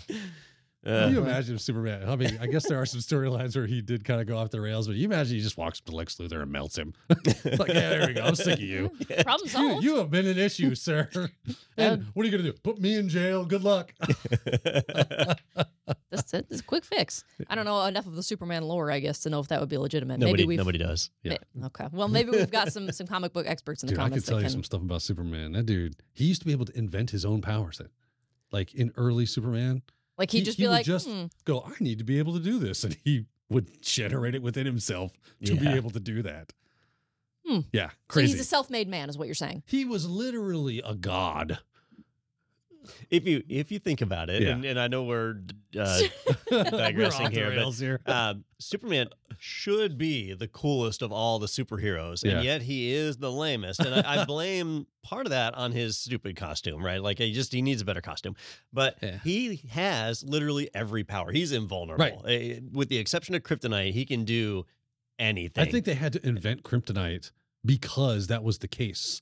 [0.90, 2.08] Uh, can you imagine if Superman?
[2.10, 4.50] I mean, I guess there are some storylines where he did kind of go off
[4.50, 6.94] the rails, but you imagine he just walks up to Lex Luthor and melts him.
[7.10, 8.22] like, yeah, there we go.
[8.24, 8.90] I'm sick of you.
[9.24, 9.84] Problem You, solved.
[9.84, 11.10] you have been an issue, sir.
[11.78, 12.58] And what are you gonna do?
[12.62, 13.46] Put me in jail?
[13.46, 13.94] Good luck.
[16.12, 16.46] That's it.
[16.50, 17.24] It's a quick fix.
[17.50, 19.70] I don't know enough of the Superman lore, I guess, to know if that would
[19.70, 20.20] be legitimate.
[20.20, 21.10] nobody, maybe we've nobody does.
[21.24, 21.38] Yeah.
[21.56, 21.88] ma- Okay.
[21.92, 24.28] Well, maybe we've got some some comic book experts in the Dude, I can comments
[24.28, 24.52] tell you can.
[24.52, 25.54] some stuff about Superman.
[25.54, 27.78] That dude, he used to be able to invent his own powers.
[27.78, 27.92] That,
[28.52, 29.82] like in early Superman,
[30.20, 32.20] like he'd he- just he be would like, just- hmm, go, I need to be
[32.20, 32.84] able to do this.
[32.84, 35.14] And he would generate it within himself
[35.46, 36.54] to be able to do that.
[37.48, 37.62] Hmm.
[37.74, 38.34] Yeah, so crazy.
[38.34, 39.64] he's a self-made man, is what you're saying.
[39.66, 41.58] he was literally a god.
[43.10, 44.50] If you if you think about it, Yeah.
[44.50, 45.36] and, and I know we're
[45.80, 46.00] uh,
[46.52, 48.00] We're Digressing here, but- here.
[48.06, 52.32] um, Superman should be the coolest of all the superheroes, Yeah.
[52.38, 53.80] and yet he is the lamest.
[53.82, 57.02] And I, I blame part of that on his stupid costume, right?
[57.02, 58.36] Like he just he needs a better costume,
[58.74, 59.20] but Yeah.
[59.24, 61.32] he has literally every power.
[61.32, 63.92] He's invulnerable, Eh, with the exception of Kryptonite.
[63.94, 64.66] He can do
[65.20, 65.62] anything.
[65.68, 67.32] I think they had to invent kryptonite
[67.66, 69.22] because that was the case.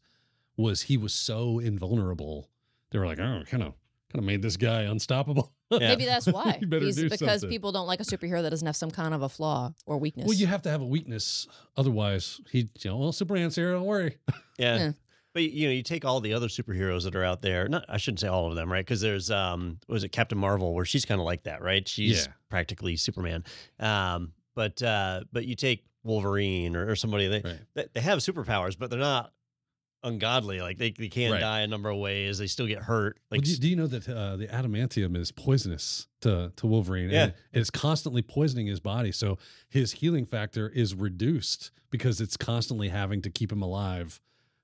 [0.55, 2.49] Was he was so invulnerable?
[2.91, 3.73] They were like, oh, kind of,
[4.11, 5.51] kind of made this guy unstoppable.
[5.69, 5.79] Yeah.
[5.79, 6.57] Maybe that's why.
[6.61, 7.49] You better He's, do because something.
[7.49, 10.25] people don't like a superhero that doesn't have some kind of a flaw or weakness.
[10.27, 13.73] Well, you have to have a weakness, otherwise he, you know, well, Superman's here.
[13.73, 14.17] Don't worry.
[14.57, 14.77] Yeah.
[14.77, 14.91] Yeah.
[15.33, 17.67] But you know, you take all the other superheroes that are out there.
[17.67, 18.83] Not, I shouldn't say all of them, right?
[18.83, 21.85] Because there's, um, was it Captain Marvel, where she's kind of like that, right?
[21.87, 22.31] She's Yeah.
[22.49, 23.43] practically Superman.
[23.79, 27.59] Um, but uh, but you take Wolverine or, or somebody they, Right.
[27.75, 29.31] they they have superpowers, but they're not
[30.07, 30.61] ungodly.
[30.61, 31.39] Like they they can't Right.
[31.41, 32.37] die a number of ways.
[32.37, 33.19] They still get hurt.
[33.29, 36.67] Like, Like do, you, do you know that uh, the adamantium is poisonous to to
[36.67, 37.09] Wolverine?
[37.09, 37.23] Yeah.
[37.23, 39.37] and it's constantly poisoning his body, so
[39.69, 44.19] his healing factor is reduced because it's constantly having to keep him alive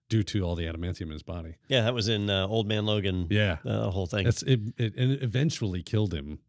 [0.09, 1.55] due to all the adamantium in his body.
[1.69, 3.27] yeah, that was in uh, Old Man Logan.
[3.29, 4.25] Yeah, uh, the whole thing.
[4.25, 4.95] that's it, it.
[4.95, 6.39] And it eventually killed him,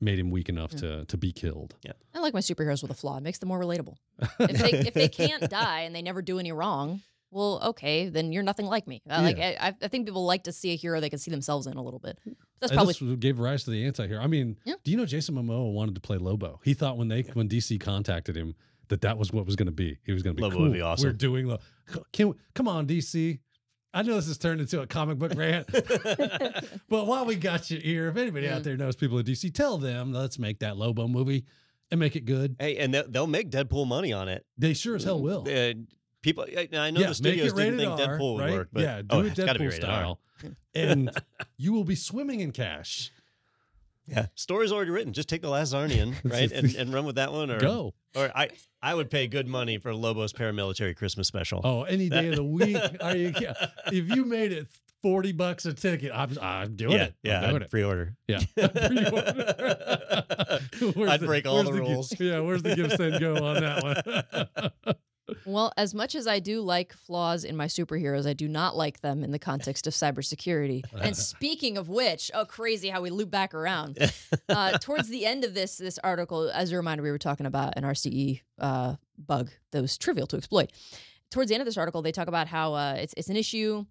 [0.00, 1.74] made him weak enough to to be killed.
[1.84, 3.16] Yeah, I like my superheroes with a flaw.
[3.18, 3.96] It makes them more relatable.
[4.38, 7.02] If they if they can't die and they never do any wrong,
[7.34, 9.02] well, okay, then you're nothing like me.
[9.10, 11.66] Uh, Like I, I think people like to see a hero they can see themselves
[11.66, 12.18] in a little bit.
[12.60, 14.22] That's And probably this gave rise to the anti-hero.
[14.22, 14.74] I mean, Yeah.
[14.84, 16.60] do you know Jason Momoa wanted to play Lobo?
[16.64, 18.54] He thought when they when DC contacted him
[18.88, 19.98] that that was what was going to be.
[20.06, 20.64] He was going to be Lobo cool.
[20.66, 21.08] would be awesome.
[21.08, 21.58] We're doing Lo-
[22.12, 23.40] Can we- come on DC.
[23.92, 25.68] I know this has turned into a comic book rant,
[26.88, 28.56] but while we got you here, if anybody Yeah.
[28.56, 31.44] out there knows people at DC, tell them let's make that Lobo movie
[31.90, 32.56] and make it good.
[32.58, 34.44] hey, and they'll, they'll make Deadpool money on it.
[34.58, 35.42] They sure as hell will.
[35.48, 35.74] Uh,
[36.24, 38.52] people, I I know yeah, the studios didn't rated think R, Deadpool would right?
[38.52, 39.90] work, but yeah, do oh, it it's gotta be Deadpool rated R.
[39.90, 40.20] style,
[40.74, 41.10] and
[41.56, 43.12] you will be swimming in cash.
[44.06, 45.12] Yeah, story's already written.
[45.12, 47.94] Just take the last Czarnian, right, and, and run with that one, or Go.
[48.16, 48.50] Or I,
[48.82, 51.60] I would pay good money for Lobos paramilitary Christmas special.
[51.64, 52.76] Oh, any day of the week.
[53.00, 53.32] Are you?
[53.92, 54.68] If you made it
[55.02, 57.14] forty bucks a ticket, I'm, I'm doing yeah, it.
[57.22, 57.70] yeah, I'm doing I'd it.
[57.70, 58.14] pre-order.
[58.28, 58.40] Yeah,
[60.94, 62.20] Where's I'd break all where's the gi- rules.
[62.20, 63.82] yeah, where's the give send go on that
[64.84, 64.94] one?
[65.46, 69.00] Well, as much as I do like flaws in my superheroes, I do not like
[69.00, 70.82] them in the context of cybersecurity.
[71.00, 73.98] And speaking of which, oh, crazy how we loop back around.
[74.48, 77.72] Uh, towards the end of this this article, as a reminder, we were talking about
[77.76, 80.70] an RCE uh, bug that was trivial to exploit.
[81.30, 83.84] Towards the end of this article, they talk about how uh, it's it's an issue.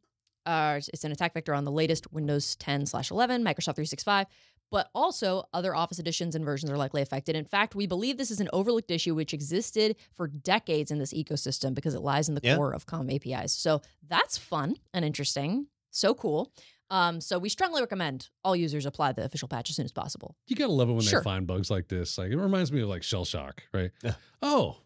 [0.46, 4.28] Uh, it's- it's an attack vector on the latest Windows 10 slash 11, Microsoft 365,
[4.74, 7.36] but also other Office editions and versions are likely affected.
[7.36, 11.14] In fact, we believe this is an overlooked issue which existed for decades in this
[11.14, 12.56] ecosystem because it lies in the Yeah.
[12.58, 13.52] core of COM APIs.
[13.54, 15.68] So that's fun and interesting.
[15.92, 16.52] So cool.
[16.90, 20.36] Um, so we strongly recommend all users apply the official patch as soon as possible.
[20.48, 21.22] You gotta love it when Sure.
[21.22, 22.18] they find bugs like this.
[22.18, 23.92] Like it reminds me of like shell shock, right?
[24.04, 24.16] Yeah.
[24.42, 24.83] Oh, yeah.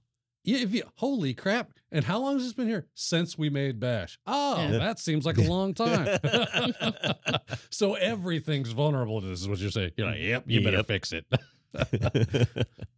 [0.48, 1.72] If you holy crap!
[1.92, 4.18] And how long has this been here since we made Bash?
[4.26, 4.78] Oh, Yeah.
[4.80, 6.18] that seems like a long time.
[7.70, 9.42] so everything's vulnerable to this.
[9.42, 9.92] Is what you're saying?
[9.98, 10.88] You're like, yep, you better Yep.
[10.88, 11.26] fix it.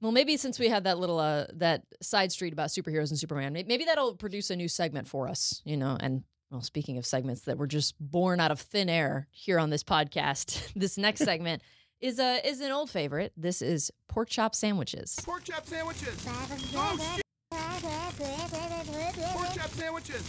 [0.02, 3.52] Well, maybe since we had that little uh that side street about superheroes and Superman,
[3.52, 5.98] maybe that'll produce a new segment for us, you know.
[6.00, 9.70] And well, speaking of segments that were just born out of thin air here on
[9.72, 11.62] this podcast, this next segment
[12.00, 13.34] is a is an old favorite.
[13.36, 15.18] This is pork chop sandwiches.
[15.26, 16.26] Pork chop sandwiches.
[16.74, 17.24] Oh shit.
[18.20, 20.24] Pork chop sandwiches.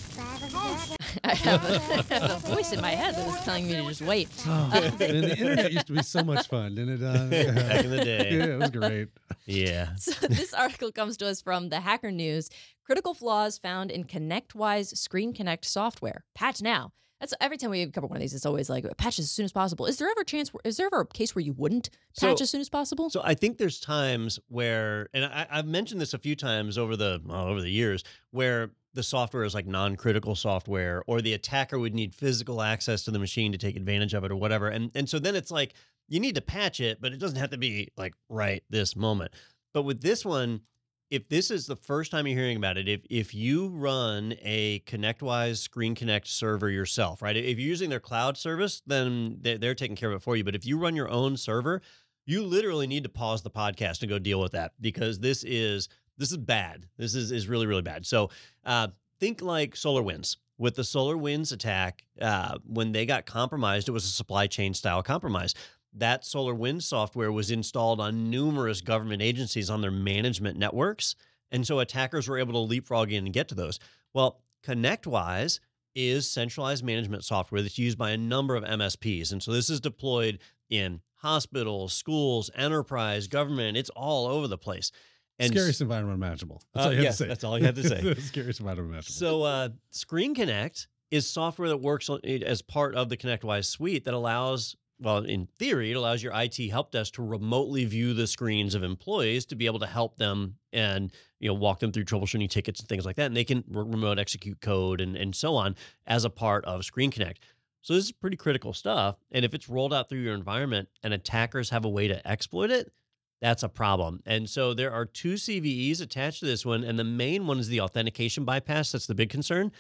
[0.55, 0.95] Oh.
[1.25, 3.83] I have, a, I have a voice in my head that is telling me to
[3.83, 4.29] just wait.
[4.47, 7.05] and the internet used to be so much fun, didn't it?
[7.05, 8.29] Uh, Back in the day.
[8.31, 9.09] yeah, it was great.
[9.47, 9.95] yeah.
[9.97, 12.49] So this article comes to us from the Hacker News.
[12.85, 16.25] Critical flaws found in ConnectWise Screen Connect software.
[16.35, 16.93] Patch now.
[17.21, 18.35] That's every time we cover one of these.
[18.35, 19.85] It's always like patch as soon as possible.
[19.87, 20.51] Is there ever a chance?
[20.65, 23.11] Is there ever a case where you wouldn't patch So- as soon as possible?
[23.11, 26.97] So I think there's times where, and I, I've mentioned this a few times over
[26.97, 31.79] the well, over the years, where the software is like non-critical software, or the attacker
[31.79, 34.69] would need physical access to the machine to take advantage of it, or whatever.
[34.69, 35.75] And and so then it's like
[36.09, 39.33] you need to patch it, but it doesn't have to be like right this moment.
[39.73, 40.63] But with this one,
[41.11, 44.81] if this is the first time you're hearing about it, if if you run a
[44.81, 47.37] ConnectWise Screen Connect server yourself, right?
[47.37, 50.45] If you're using their cloud service, then they're, taking care of it for you.
[50.45, 51.83] But if you run your own server,
[52.27, 55.89] you literally need to pause the podcast and go deal with that because this is
[56.17, 56.87] this is bad.
[56.97, 58.07] This is is really really bad.
[58.07, 58.31] So
[58.65, 58.89] uh,
[59.19, 60.37] think like Solar Winds.
[60.59, 64.75] With the Solar Winds attack, uh, when they got compromised, it was a supply chain
[64.75, 65.55] style compromise.
[65.93, 71.17] That Solar Wind software was installed on numerous government agencies on their management networks,
[71.51, 73.79] and so attackers were able to leapfrog in and get to those.
[74.15, 75.59] Well, ConnectWise
[75.97, 79.81] is centralized management software that's used by a number of MSPs, and so this is
[79.81, 80.39] deployed
[80.69, 83.77] in hospitals, schools, enterprise, government.
[83.77, 84.93] It's all over the place.
[85.41, 86.63] And Scariest environment imaginable.
[86.75, 87.27] That's Uh, all you have to say.
[87.27, 88.15] that's all you have to say.
[88.21, 89.13] Scariest environment imaginable.
[89.19, 94.05] So, uh, Screen Connect is software that works on- as part of the ConnectWise suite
[94.05, 98.27] that allows, well, in theory, it allows your IT help desk to remotely view the
[98.27, 102.05] screens of employees to be able to help them and you know walk them through
[102.05, 105.35] troubleshooting tickets and things like that, and they can re- remote execute code and and
[105.35, 105.75] so on
[106.07, 107.43] as a part of Screen Connect.
[107.83, 111.15] So this is pretty critical stuff, and if it's rolled out through your environment and
[111.15, 112.93] attackers have a way to exploit it,
[113.41, 114.21] that's a problem.
[114.27, 117.69] And so there are two CVEs attached to this one, and the main one is
[117.69, 118.93] the authentication bypass.
[118.93, 119.73] That's the big concern.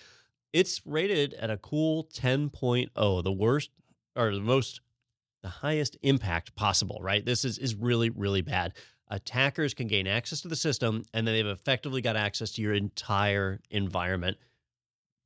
[0.52, 3.70] It's rated at a cool 10.0, the worst
[4.16, 4.80] or the most,
[5.43, 7.24] the highest impact possible, right?
[7.24, 8.74] This is, is really, really bad.
[9.09, 12.74] Attackers can gain access to the system, and then they've effectively got access to your
[12.74, 14.36] entire environment.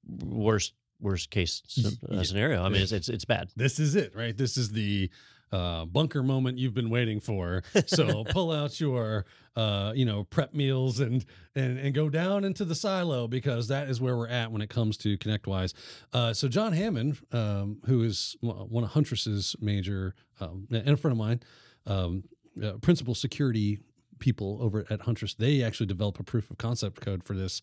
[0.07, 1.63] Worst, worst case
[2.11, 2.65] uh, scenario.
[2.65, 3.51] I mean, it's, it's, it's bad.
[3.57, 4.37] this is it, right?
[4.37, 5.11] This is the
[5.53, 7.63] uh, bunker moment you've been waiting for.
[7.87, 9.25] So pull out your,
[9.57, 11.25] uh, you know, prep meals and
[11.55, 14.71] and and go down into the silo because that is where we're at when it
[14.71, 15.75] comes to ConnectWise.
[16.13, 21.13] Uh, so John Hammond, um, who is one of Huntress's major um, and a friend
[21.13, 21.41] of mine,
[21.87, 22.25] um,
[22.63, 23.79] uh, principal security
[24.19, 27.63] people over at Huntress, they actually developed a proof of concept code for this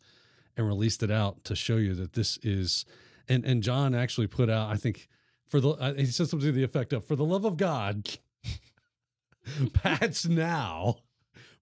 [0.55, 2.85] and released it out to show you that this is.
[3.27, 5.07] And and John actually put out, I think
[5.51, 8.09] for the uh, he said something to the effect of for the love of god
[9.73, 10.95] patch now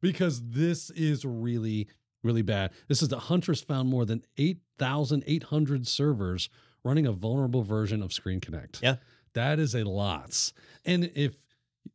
[0.02, 1.90] because this is really
[2.24, 2.72] really bad.
[2.88, 6.50] This is the huntress found more than 8800 servers
[6.84, 8.82] running a vulnerable version of screen connect.
[8.82, 8.96] Yeah.
[9.34, 10.52] that is a lot
[10.86, 11.36] and if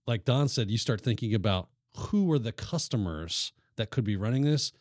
[0.06, 4.42] like don said you start thinking about who are the customers that could be running
[4.42, 4.72] this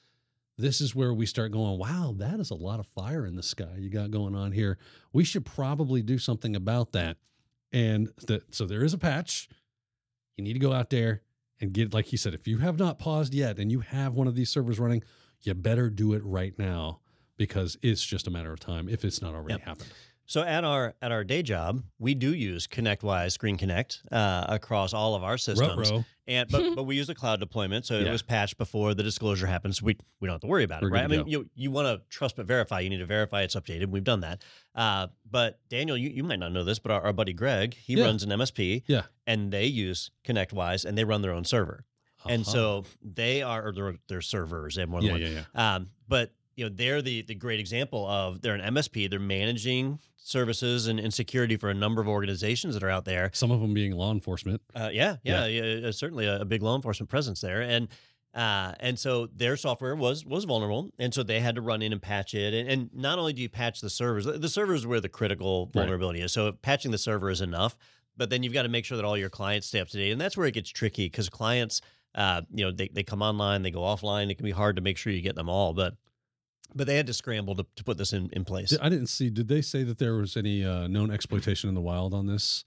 [0.58, 3.44] this is where we start going, wow, that is a lot of fire in the
[3.44, 4.78] sky you got going on here.
[5.12, 7.18] We should probably do something about that.
[7.72, 9.50] And the, so there is a patch.
[10.38, 11.22] You need to go out there
[11.60, 14.28] and get, like he said, if you have not paused yet and you have one
[14.28, 15.04] of these servers running,
[15.42, 17.00] you better do it right now
[17.36, 19.62] because it's just a matter of time if it's not already Yep.
[19.66, 19.90] happened.
[20.26, 24.94] So at our at our day job, we do use ConnectWise Screen Connect uh, across
[24.94, 25.92] all of our systems.
[25.92, 26.06] Ruh-roh.
[26.26, 29.46] And but but we use a cloud deployment, so it was patched before the disclosure
[29.46, 29.82] happens.
[29.82, 31.04] We we don't have to worry about it, We're right?
[31.04, 32.80] I mean, you you want to trust but verify.
[32.80, 33.88] You need to verify it's updated.
[33.88, 34.42] We've done that.
[34.74, 37.96] Uh, but Daniel, you, you might not know this, but our, our buddy Greg, he
[37.96, 38.06] Yeah.
[38.06, 39.02] runs an MSP, Yeah.
[39.28, 41.84] and they use ConnectWise, and they run their own server,
[42.26, 42.52] and Uh-huh.
[42.52, 44.76] so they are their, their servers.
[44.76, 45.22] They have more than yeah, one.
[45.22, 45.76] yeah, yeah.
[45.76, 49.10] Um, but you know, they're the the great example of they're an MSP.
[49.10, 53.30] They're managing services and, and security for a number of organizations that are out there.
[53.34, 54.62] Some of them being law enforcement.
[54.74, 57.88] Uh, yeah, yeah, yeah, uh, certainly a, a big law enforcement presence there, and
[58.34, 61.92] Uh, and so their software was was vulnerable, and so they had to run in
[61.94, 62.54] and patch it.
[62.54, 65.74] And, and not only do you patch the servers, the servers where the critical Right.
[65.84, 66.32] vulnerability is.
[66.32, 67.78] So patching the server is enough,
[68.18, 70.12] but then you've got to make sure that all your clients stay up to date,
[70.12, 71.82] and that's where it gets tricky because clients,
[72.16, 74.32] uh, you know, they they come online, they go offline.
[74.32, 75.94] It can be hard to make sure you get them all, but
[76.76, 78.76] but they had to scramble to, to put this in in place.
[78.82, 79.30] I didn't see.
[79.30, 82.66] Did they say that there was any uh, known exploitation in the wild on this?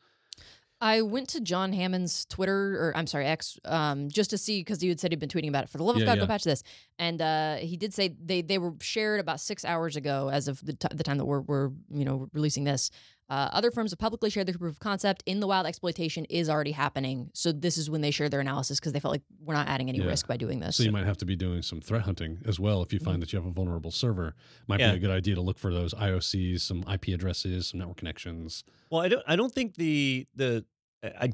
[0.78, 4.82] I went to John Hammond's Twitter, or I'm sorry, X, um, just to see because
[4.82, 5.70] he had said he'd been tweeting about it.
[5.70, 6.24] For the love of Yeah, God, yeah.
[6.24, 6.62] go patch this.
[6.98, 10.60] And uh, he did say they they were shared about six hours ago, as of
[10.64, 12.90] the, t- the time that we're, we're you know releasing this.
[13.28, 15.22] Uh, other firms have publicly shared their proof of concept.
[15.26, 17.30] In the wild, exploitation is already happening.
[17.34, 19.88] So this is when they shared their analysis because they felt like we're not adding
[19.88, 20.06] any Yeah.
[20.06, 20.76] risk by doing this.
[20.76, 23.20] So you might have to be doing some threat hunting as well if you find
[23.22, 24.34] that you have a vulnerable server.
[24.68, 24.92] Might Yeah.
[24.92, 28.62] be a good idea to look for those IOCs, some IP addresses, some network connections.
[28.90, 29.22] Well, I don't.
[29.26, 30.64] I don't think the the
[31.02, 31.30] I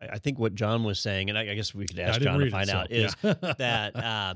[0.00, 2.38] I think what John was saying, and I, I guess we could ask didn't John
[2.38, 3.34] to read it, find so, out, is yeah.
[3.58, 4.34] that uh,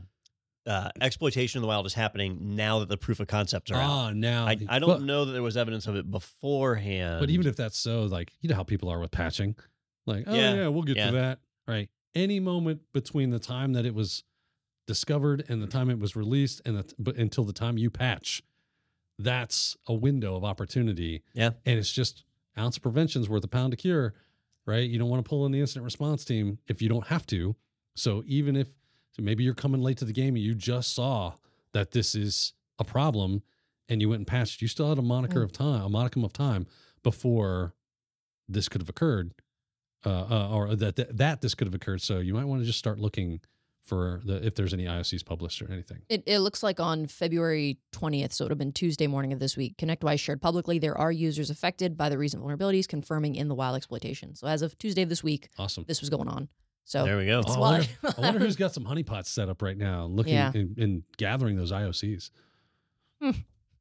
[0.67, 3.91] uh, exploitation in the wild is happening now that the proof of concepts are out.
[3.91, 7.21] ah now I, I don't but, know that there was evidence of it beforehand.
[7.21, 9.57] But even if that's so, like you know how people are with patching,
[10.07, 11.07] like oh Yeah, yeah, we'll get yeah.
[11.07, 11.39] to that.
[11.69, 11.89] Right.
[12.15, 14.25] Any moment between the time that it was
[14.87, 18.43] discovered and the time it was released, and the, but until the time you patch,
[19.19, 21.23] that's a window of opportunity.
[21.33, 21.51] Yeah.
[21.65, 22.25] And it's just
[22.59, 24.15] ounce of prevention's worth a pound of cure,
[24.67, 24.89] right?
[24.89, 27.57] You don't want to pull in the incident response team if you don't have to.
[27.97, 28.69] So even if
[29.17, 31.35] so maybe you're coming late to the game and you just saw
[31.73, 33.43] that this is a problem
[33.89, 35.45] and you went and patched, you still had a moniker Mm.
[35.45, 36.67] of time, a modicum of time
[37.03, 37.75] before
[38.49, 39.33] this could have occurred,
[40.07, 42.01] uh, uh, or that, that that this could have occurred.
[42.03, 43.41] So you might want to just start looking
[43.83, 45.99] for the if there's any IOCs published or anything.
[46.09, 49.39] It, it looks like on February 20th, so it would have been Tuesday morning of
[49.41, 53.49] this week, ConnectWise shared publicly there are users affected by the recent vulnerabilities, confirming in
[53.49, 54.35] the wild exploitation.
[54.35, 55.85] So as of Tuesday of this week, Awesome.
[55.87, 56.49] this was going on.
[56.85, 57.43] So there we go.
[57.47, 60.53] Oh, I wonder, I wonder who's got some honeypots set up right now, looking Yeah.
[60.55, 62.31] and, and gathering those IOCs.
[63.21, 63.31] I hmm.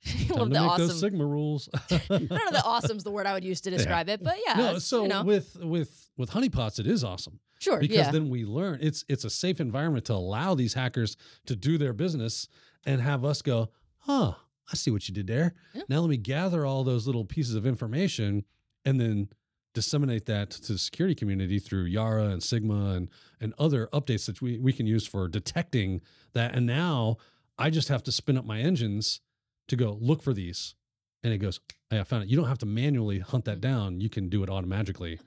[0.27, 0.87] Time to the make awesome.
[0.87, 1.69] those Sigma rules.
[1.89, 4.55] I don't know that awesome's the word I would use to describe it, but yeah,
[4.55, 8.11] no, so you know, with with with honeypots, it is awesome sure, because yeah.
[8.11, 11.93] then we learn it's it's a safe environment to allow these hackers to do their
[11.93, 12.49] business
[12.85, 14.33] and have us go, huh,
[14.71, 15.53] I see what you did there.
[15.73, 15.83] Yeah.
[15.87, 18.43] Now let me gather all those little pieces of information
[18.83, 19.29] and then
[19.73, 23.09] disseminate that to the security community through Yara and Sigma and
[23.39, 26.01] and other updates that we, we can use for detecting
[26.33, 26.55] that.
[26.55, 27.17] And now
[27.57, 29.21] I just have to spin up my engines
[29.67, 30.75] to go look for these.
[31.23, 31.59] And it goes,
[31.89, 32.29] hey, I found it.
[32.29, 34.01] You don't have to manually hunt that down.
[34.01, 35.19] You can do it automatically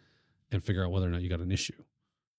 [0.51, 1.82] and figure out whether or not you got an issue.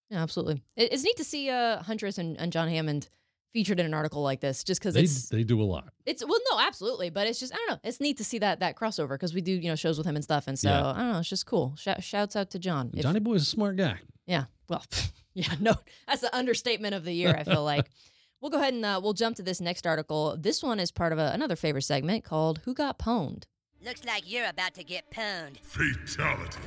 [0.10, 0.62] Yeah, absolutely.
[0.76, 3.10] It's neat to see uh, Huntress and, and John Hammond
[3.54, 5.90] featured in an article like this, just because They, they do a lot.
[6.06, 7.80] it's well, no, absolutely, but it's just I don't know.
[7.84, 10.16] It's neat to see that that crossover because we do you know shows with him
[10.16, 10.88] and stuff, and so Yeah.
[10.92, 11.20] I don't know.
[11.20, 11.76] It's just cool.
[11.78, 12.92] Sh- shouts out to John.
[12.94, 14.00] If- Johnny is a smart guy.
[14.26, 14.46] Yeah.
[14.70, 14.84] Well,
[15.34, 15.76] yeah, no,
[16.08, 17.86] that's the understatement of the year, I feel like.
[18.40, 20.38] We'll go ahead and uh, we'll jump to this next article.
[20.40, 23.46] This one is part of a, another favorite segment called Who Got Pwned?
[23.84, 25.58] Looks like you're about to get pwned.
[25.64, 26.60] Fatality.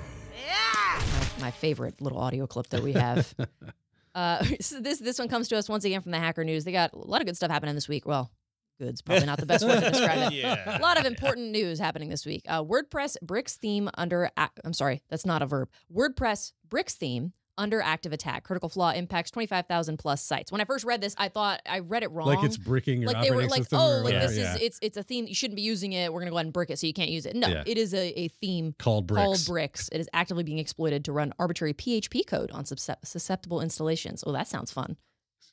[0.44, 1.00] Yeah!
[1.40, 3.32] My favorite little audio clip that we have.
[4.14, 6.64] uh, so this this one comes to us once again from the Hacker News.
[6.64, 8.06] They got a lot of good stuff happening this week.
[8.06, 8.30] Well,
[8.78, 10.36] good's probably not the best way to describe it.
[10.36, 10.78] yeah.
[10.78, 12.42] A lot of important news happening this week.
[12.48, 14.30] Uh, WordPress bricks theme under.
[14.64, 15.68] I'm sorry, that's not a verb.
[15.94, 18.42] WordPress bricks theme under active attack.
[18.42, 20.50] Critical flaw impacts 25,000 plus sites.
[20.50, 22.26] When I first read this, I thought I read it wrong.
[22.26, 24.26] Like it's bricking your like they were like, oh, like whatever.
[24.26, 24.54] this yeah.
[24.56, 25.26] is it's it's a theme.
[25.26, 26.12] You shouldn't be using it.
[26.12, 27.36] We're gonna go ahead and brick it so you can't use it.
[27.36, 27.62] No, Yeah.
[27.66, 29.24] it is a, a theme called bricks.
[29.24, 29.88] called bricks.
[29.92, 34.24] It is actively being exploited to run arbitrary PHP code on susceptible installations.
[34.26, 34.96] Oh, that sounds fun.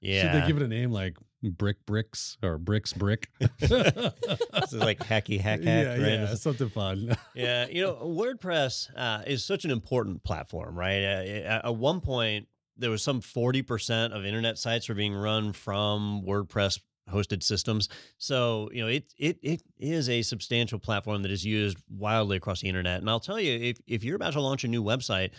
[0.01, 0.21] Yeah.
[0.21, 3.29] Should they give it a name like Brick Bricks or Bricks Brick?
[3.59, 5.85] this is like hacky hack hack.
[5.85, 5.99] yeah, right?
[5.99, 7.15] yeah, something fun.
[7.35, 11.03] yeah, you know, WordPress uh, is such an important platform, right?
[11.03, 16.23] Uh, at one point, there was some 40% of internet sites were being run from
[16.27, 16.79] WordPress
[17.11, 17.89] hosted systems.
[18.17, 22.61] So, you know, it it it is a substantial platform that is used wildly across
[22.61, 22.99] the internet.
[22.99, 25.31] And I'll tell you, if if you're about to launch a new website,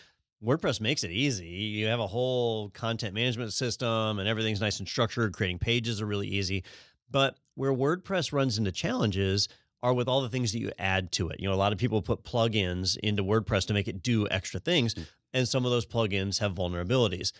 [0.44, 1.46] WordPress makes it easy.
[1.46, 5.32] You have a whole content management system and everything's nice and structured.
[5.32, 6.64] Creating pages are really easy.
[7.10, 9.48] But where WordPress runs into challenges
[9.82, 11.40] are with all the things that you add to it.
[11.40, 14.60] You know, a lot of people put plugins into WordPress to make it do extra
[14.60, 15.02] things, hmm.
[15.32, 17.32] and some of those plugins have vulnerabilities.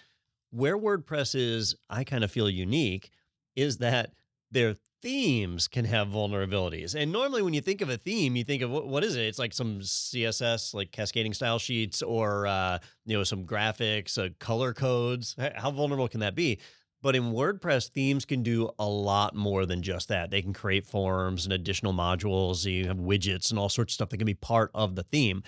[0.51, 3.11] Where WordPress is, I kind of feel unique,
[3.57, 4.13] is that
[4.51, 6.95] their themes can have vulnerabilities.
[6.95, 9.23] And normally when you think of a theme, you think of what, what is it?
[9.23, 14.31] It's like some CSS, like cascading style sheets, or uh, you know, some graphics, uh,
[14.39, 15.37] color codes.
[15.57, 16.59] How vulnerable can that be?
[17.01, 20.31] But in WordPress, themes can do a lot more than just that.
[20.31, 22.65] They can create forms and additional modules.
[22.65, 25.43] You have widgets and all sorts of stuff that can be part of the theme.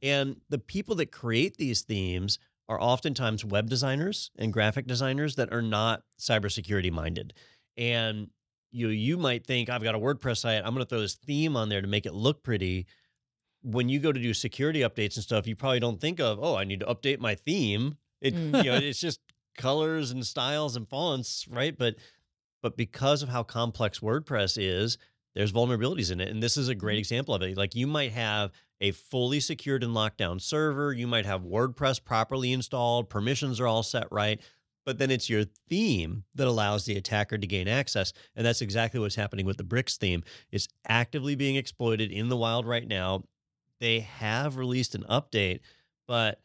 [0.00, 2.38] And the people that create these themes
[2.68, 7.34] are oftentimes web designers and graphic designers that are not cybersecurity minded.
[7.76, 8.28] And
[8.72, 11.56] you you might think I've got a WordPress site, I'm going to throw this theme
[11.56, 12.86] on there to make it look pretty.
[13.62, 16.56] When you go to do security updates and stuff, you probably don't think of, "Oh,
[16.56, 18.64] I need to update my theme." It Mm.
[18.64, 19.20] you know, it's just
[19.56, 21.76] colors and styles and fonts, right?
[21.76, 21.96] But
[22.62, 24.96] but because of how complex WordPress is,
[25.34, 26.28] there's vulnerabilities in it.
[26.28, 27.56] And this is a great example of it.
[27.56, 32.02] Like you might have a fully secured and locked down server, you might have WordPress
[32.04, 34.40] properly installed, permissions are all set right,
[34.84, 38.12] but then it's your theme that allows the attacker to gain access.
[38.34, 40.22] And that's exactly what's happening with the Bricks theme.
[40.50, 43.24] It's actively being exploited in the wild right now.
[43.80, 45.60] They have released an update,
[46.06, 46.40] but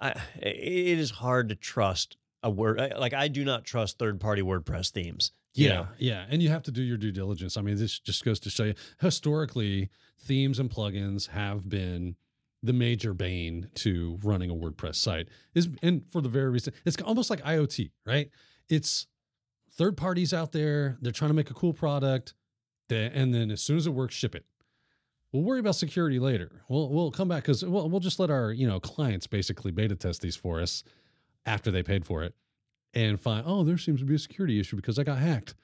[0.00, 4.42] I, it is hard to trust a word like I do not trust third party
[4.42, 5.32] WordPress themes.
[5.54, 5.88] Yeah, know?
[5.98, 7.56] yeah, and you have to do your due diligence.
[7.56, 9.90] I mean, this just goes to show you historically,
[10.20, 12.16] themes and plugins have been
[12.62, 15.28] the major bane to running a WordPress site.
[15.54, 18.30] Is and for the very reason it's almost like IoT, right?
[18.68, 19.06] It's
[19.72, 20.98] third parties out there.
[21.00, 22.34] They're trying to make a cool product,
[22.90, 24.44] and then as soon as it works, ship it.
[25.32, 26.50] We'll worry about security later.
[26.68, 29.94] We'll we'll come back because we'll we'll just let our you know clients basically beta
[29.94, 30.82] test these for us
[31.46, 32.34] after they paid for it
[32.94, 35.54] and find oh there seems to be a security issue because I got hacked.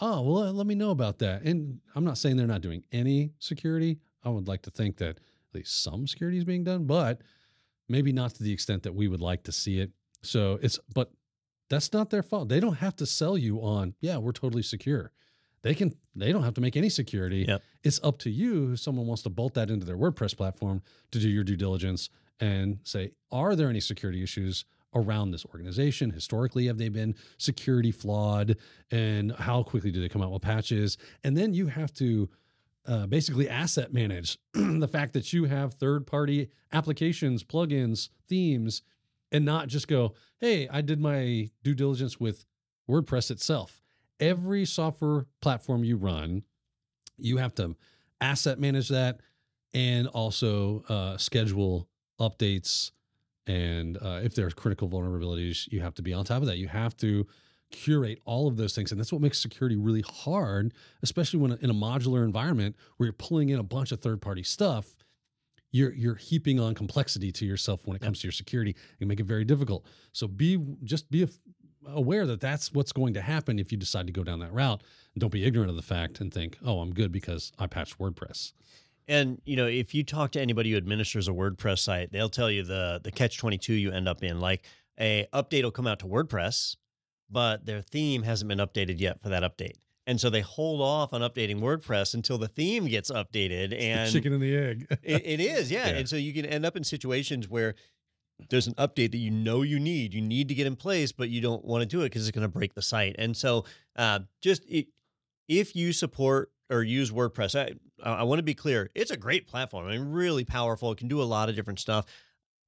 [0.00, 1.42] Oh well, let me know about that.
[1.42, 3.98] And I'm not saying they're not doing any security.
[4.24, 5.18] I would like to think that
[5.52, 7.20] at least some security is being done, but
[7.88, 9.90] maybe not to the extent that we would like to see it.
[10.22, 11.10] So it's but
[11.68, 12.48] that's not their fault.
[12.48, 15.12] They don't have to sell you on yeah we're totally secure.
[15.62, 17.44] They can they don't have to make any security.
[17.48, 17.62] Yep.
[17.84, 21.18] It's up to you if someone wants to bolt that into their WordPress platform to
[21.18, 22.08] do your due diligence
[22.40, 27.90] and say are there any security issues around this organization historically have they been security
[27.90, 28.56] flawed
[28.90, 32.28] and how quickly do they come out with patches and then you have to
[32.86, 34.38] uh, basically asset manage.
[34.54, 38.82] The fact that you have third party applications plugins themes
[39.30, 42.44] and not just go hey i did my due diligence with
[42.88, 43.80] wordpress itself.
[44.18, 46.42] Every software platform you run
[47.18, 47.76] you have to
[48.20, 49.20] asset manage that
[49.74, 51.88] and also uh, schedule
[52.20, 52.90] updates.
[53.46, 56.58] And uh, if there's critical vulnerabilities, you have to be on top of that.
[56.58, 57.26] You have to
[57.72, 58.92] curate all of those things.
[58.92, 63.12] And that's what makes security really hard, especially when in a modular environment where you're
[63.12, 64.94] pulling in a bunch of third party stuff.
[65.74, 69.20] You're, you're heaping on complexity to yourself when it comes to your security and make
[69.20, 69.86] it very difficult.
[70.12, 71.40] So be just be af-
[71.86, 74.82] aware that that's what's going to happen if you decide to go down that route.
[75.16, 78.52] Don't be ignorant of the fact and think, oh, I'm good because I patched WordPress.
[79.08, 82.50] And you know, if you talk to anybody who administers a WordPress site, they'll tell
[82.50, 84.40] you the the catch twenty two you end up in.
[84.40, 84.64] Like
[85.00, 86.76] a update will come out to WordPress,
[87.32, 89.76] but their theme hasn't been updated yet for that update,
[90.06, 93.76] and so they hold off on updating WordPress until the theme gets updated.
[93.78, 94.86] And chicken and the egg.
[95.02, 95.88] it, it is, yeah.
[95.88, 95.94] Yeah.
[95.94, 97.74] And so you can end up in situations where
[98.50, 101.28] there's an update that you know you need, you need to get in place, but
[101.28, 103.14] you don't want to do it because it's going to break the site.
[103.18, 103.64] And so,
[103.96, 104.86] uh, just i
[105.48, 109.46] if you support or use WordPress, I, I want to be clear, it's a great
[109.46, 109.86] platform.
[109.86, 110.90] I mean, really powerful.
[110.92, 112.06] It can do a lot of different stuff.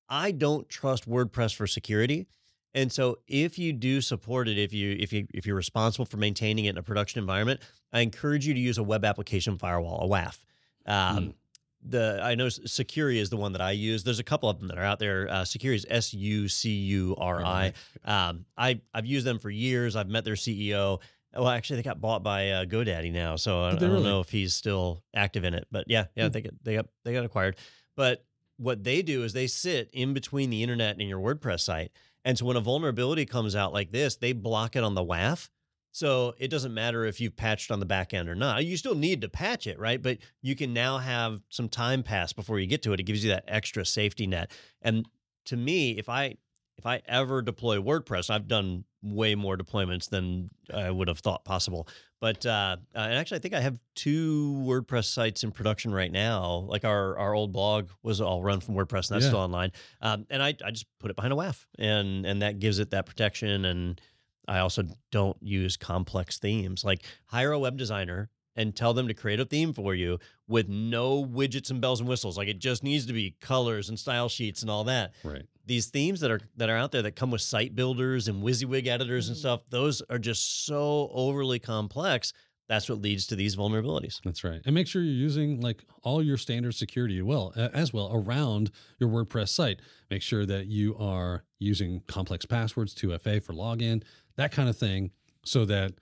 [0.08, 2.26] I don't trust WordPress for security.
[2.75, 6.16] And so if you do support it, if you if you if you're responsible for
[6.16, 7.61] maintaining it in a production environment,
[7.93, 10.39] I encourage you to use a web application firewall, a WAF.
[10.87, 11.35] Um,
[11.87, 14.03] The I know Sucuri is the one that I use.
[14.05, 15.29] There's a couple of them that are out there.
[15.31, 17.72] Uh, Sucuri is S U C U R I.
[18.05, 19.95] Um, I I've used them for years.
[19.95, 21.01] I've met their CEO.
[21.37, 24.05] Well, actually, they got bought by uh, GoDaddy now, so I, I don't really?
[24.05, 25.66] know if he's still active in it.
[25.70, 26.33] But yeah, yeah, Hmm.
[26.33, 27.57] they get they got they got acquired.
[27.97, 28.25] But
[28.57, 31.91] what they do is they sit in between the internet and your WordPress site,
[32.25, 35.51] and so when a vulnerability comes out like this, they block it on the WAF.
[35.93, 38.64] So it doesn't matter if you've patched on the back end or not.
[38.64, 40.03] You still need to patch it, right?
[40.03, 42.99] But you can now have some time pass before you get to it.
[42.99, 44.51] It gives you that extra safety net.
[44.83, 45.07] And
[45.45, 46.37] to me, if I
[46.77, 51.44] if I ever deploy WordPress, I've done way more deployments than I would have thought
[51.44, 51.86] possible.
[52.20, 56.11] But uh, uh, and actually, I think I have two WordPress sites in production right
[56.11, 56.64] now.
[56.68, 59.30] Like our our old blog was all run from WordPress, and that's Yeah.
[59.30, 59.72] still online.
[60.00, 62.90] Um, and I I just put it behind a WAF, and and that gives it
[62.90, 63.66] that protection.
[63.66, 64.00] And
[64.48, 66.82] I also don't use complex themes.
[66.84, 70.68] Like hire a web designer and tell them to create a theme for you with
[70.68, 72.38] no widgets and bells and whistles.
[72.38, 75.42] Like it just needs to be colors and style sheets and all that Right.
[75.66, 78.86] These themes that are that are out there that come with site builders and WYSIWYG
[78.86, 79.40] editors and Mhm.
[79.40, 82.32] stuff, those are just so overly complex.
[82.68, 84.20] That's what leads to these vulnerabilities.
[84.24, 84.62] That's right.
[84.64, 89.10] And make sure you're using like all your standard security well as well around your
[89.10, 89.80] WordPress site.
[90.10, 94.02] Make sure that you are using complex passwords, 2FA for login,
[94.36, 95.10] that kind of thing
[95.44, 95.92] so that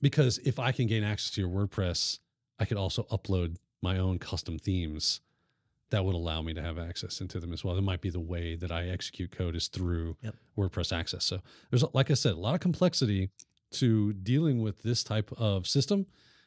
[0.00, 2.18] because if I can gain access to your WordPress,
[2.58, 5.20] I could also upload my own custom themes
[5.90, 7.74] that would allow me to have access into them as well.
[7.74, 10.34] That might be the way that I execute code is through Yep.
[10.56, 11.24] WordPress access.
[11.24, 13.30] So there's, like I said, a lot of complexity
[13.72, 16.06] to dealing with this type of system.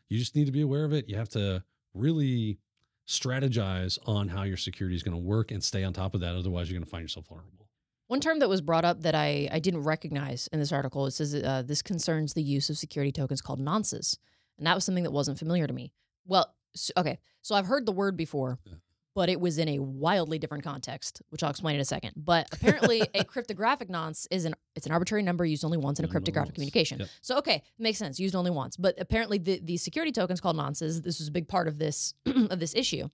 [0.10, 1.10] You just need to be aware of it.
[1.10, 1.64] You have to
[1.94, 2.60] really
[3.08, 6.36] strategize on how your security is going to work and stay on top of that.
[6.36, 7.68] Otherwise, you're going to find yourself vulnerable.
[8.08, 11.12] One term that was brought up that I, I didn't recognize in this article it
[11.12, 14.18] says uh, this concerns the use of security tokens called nonces,
[14.58, 15.92] and that was something that wasn't familiar to me.
[16.26, 18.74] Well, s okay, so I've heard the word before, Yeah.
[19.16, 22.14] But it was in a wildly different context, which I'll explain in a second.
[22.16, 26.06] But apparently, a cryptographic nonce is an it's an arbitrary number used only once in
[26.06, 26.56] a cryptographic once.
[26.56, 27.00] communication.
[27.00, 27.10] Yep.
[27.22, 28.20] So okay, makes sense.
[28.20, 31.04] Used only once, but apparently the the security tokens called nonces.
[31.04, 33.10] This was a big part of this of this issue.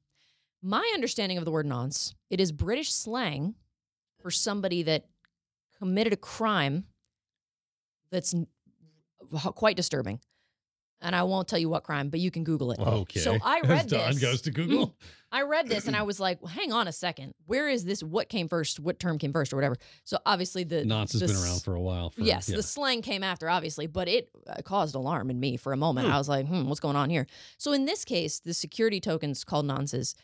[0.62, 3.56] My understanding of the word nonce, it is British slang
[4.22, 5.06] for somebody that
[5.78, 6.86] committed a crime
[8.12, 8.36] that's
[9.56, 10.20] quite disturbing.
[11.02, 12.80] And I won't tell you what crime, but you can Google it.
[12.80, 13.22] Okay.
[13.22, 14.20] So I As read Don this.
[14.20, 14.96] goes to Google.
[15.32, 17.36] I read this and I was like, well, hang on a second.
[17.46, 18.04] Where is this?
[18.04, 18.80] What came first?
[18.80, 19.78] What term came first or whatever?
[20.04, 22.10] So obviously the Nonce has the been around for a while.
[22.10, 22.58] For, yes, yeah.
[22.58, 26.08] the slang came after, obviously, but it uh, caused alarm in me for a moment.
[26.08, 26.14] Hmm.
[26.14, 27.28] I was like, hmm, what's going on here?
[27.58, 30.16] So in this case, the security tokens called nonces,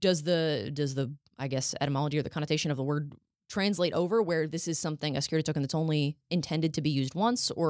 [0.00, 3.12] does the does the I guess etymology or the connotation of the word
[3.54, 7.14] translate over where this is something a security token that's only intended to be used
[7.14, 7.66] once, or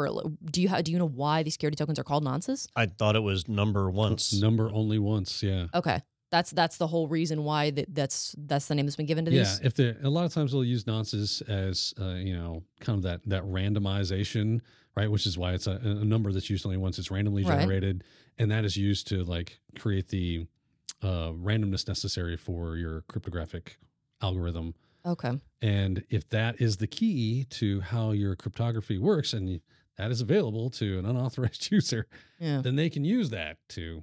[0.51, 2.67] do you ha- do you know why these security tokens are called nonces?
[2.75, 4.33] I thought it was number once.
[4.41, 5.43] number only once.
[5.43, 5.67] Yeah.
[5.75, 9.25] Okay, that's that's the whole reason why that, that's that's the name that's been given
[9.27, 9.61] to Yeah, these.
[9.63, 13.03] if they a lot of times they'll use nonces as uh, you know kind of
[13.03, 14.61] that that randomization,
[14.97, 15.11] right?
[15.11, 16.99] Which is why it's a, a number that's used only once.
[16.99, 17.59] It's randomly Right.
[17.61, 18.05] generated,
[18.39, 20.47] and that is used to like create the
[21.03, 23.77] uh, randomness necessary for your cryptographic
[24.23, 24.75] algorithm.
[25.07, 29.61] Okay, And if that is the key to how your cryptography works, and
[29.99, 32.07] that is available to an unauthorized user,
[32.39, 34.03] yeah, then they can use that to,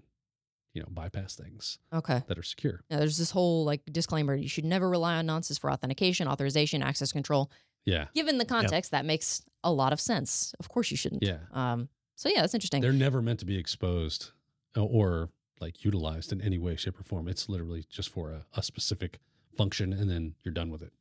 [0.73, 2.23] you know, bypass things okay.
[2.27, 2.81] that are secure.
[2.89, 6.83] Now, there's this whole like disclaimer: you should never rely on nonces for authentication, authorization,
[6.83, 7.51] access control.
[7.83, 10.53] Yeah, Given the context, that makes a lot of sense.
[10.59, 11.23] Of course, you shouldn't.
[11.23, 11.39] yeah.
[11.51, 11.89] Um.
[12.15, 12.83] So yeah, that's interesting.
[12.83, 14.31] They're never meant to be exposed
[14.77, 15.29] or
[15.59, 17.27] like utilized in any way, shape, or form.
[17.27, 19.19] It's literally just for a, a specific
[19.57, 20.93] function, and then you're done with it.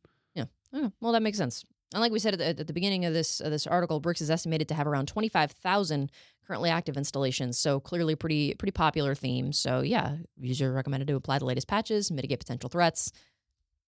[0.73, 1.65] Oh, well, that makes sense.
[1.93, 4.21] And like we said at the, at the beginning of this of this article, Bricks
[4.21, 6.13] is estimated to have around twenty five thousand
[6.47, 7.59] currently active installations.
[7.59, 9.53] So clearly, pretty pretty popular theme.
[9.53, 13.11] So yeah, user recommended to apply the latest patches, mitigate potential threats.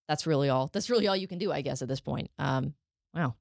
[0.08, 0.68] That's really all.
[0.72, 2.30] That's really all you can do, I guess, at this point.
[2.38, 2.74] Um,
[3.14, 3.36] wow.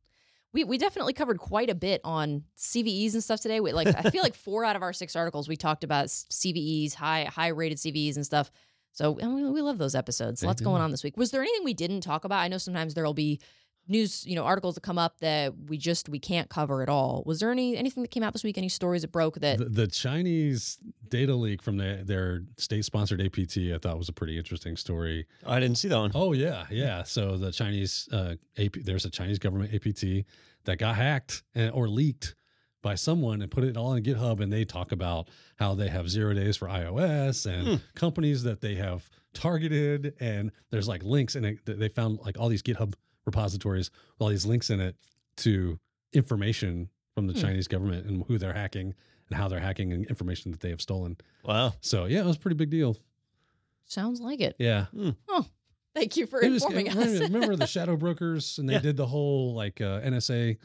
[0.54, 3.62] We, we definitely covered quite a bit on CVEs and stuff today.
[3.62, 6.94] We, like I feel like four out of our six articles we talked about CVEs,
[6.94, 8.52] high high rated CVEs and stuff.
[8.92, 10.42] So and we, we love those episodes.
[10.42, 10.66] They Lots do.
[10.66, 11.18] going on this week.
[11.18, 12.40] Was there anything we didn't talk about?
[12.40, 13.40] I know sometimes there'll be
[13.88, 17.24] news, you know, articles that come up that we just we can't cover at all.
[17.26, 18.58] Was there any anything that came out this week?
[18.58, 19.58] Any stories that broke that?
[19.58, 20.78] The, the Chinese
[21.10, 25.28] data leak from the, their state-sponsored APT, I thought was a pretty interesting story.
[25.46, 26.12] I didn't see that one.
[26.14, 27.04] Oh yeah, yeah.
[27.04, 30.26] So the Chinese uh, AP, there's a Chinese government APT
[30.66, 32.36] that got hacked and, or leaked
[32.82, 35.28] by someone and put it all on GitHub, and they talk about
[35.58, 37.76] how they have zero days for iOS and Hmm.
[37.96, 42.50] companies that they have targeted, and there's like links, and it, they found like all
[42.50, 42.94] these GitHub
[43.26, 44.96] repositories with all these links in it
[45.38, 45.80] to
[46.14, 47.40] information from the Hmm.
[47.42, 48.94] Chinese government and who they're hacking
[49.30, 51.18] and how they're hacking and information that they have stolen.
[51.46, 51.74] Wow.
[51.82, 52.98] So yeah, it was a pretty big deal.
[53.86, 54.56] Sounds like it.
[54.60, 54.88] Yeah.
[55.28, 55.46] Oh,
[55.94, 57.20] Thank you for It was- informing remember, us.
[57.30, 58.80] remember the shadow brokers and they Yeah.
[58.80, 60.58] did the whole like uh, NSA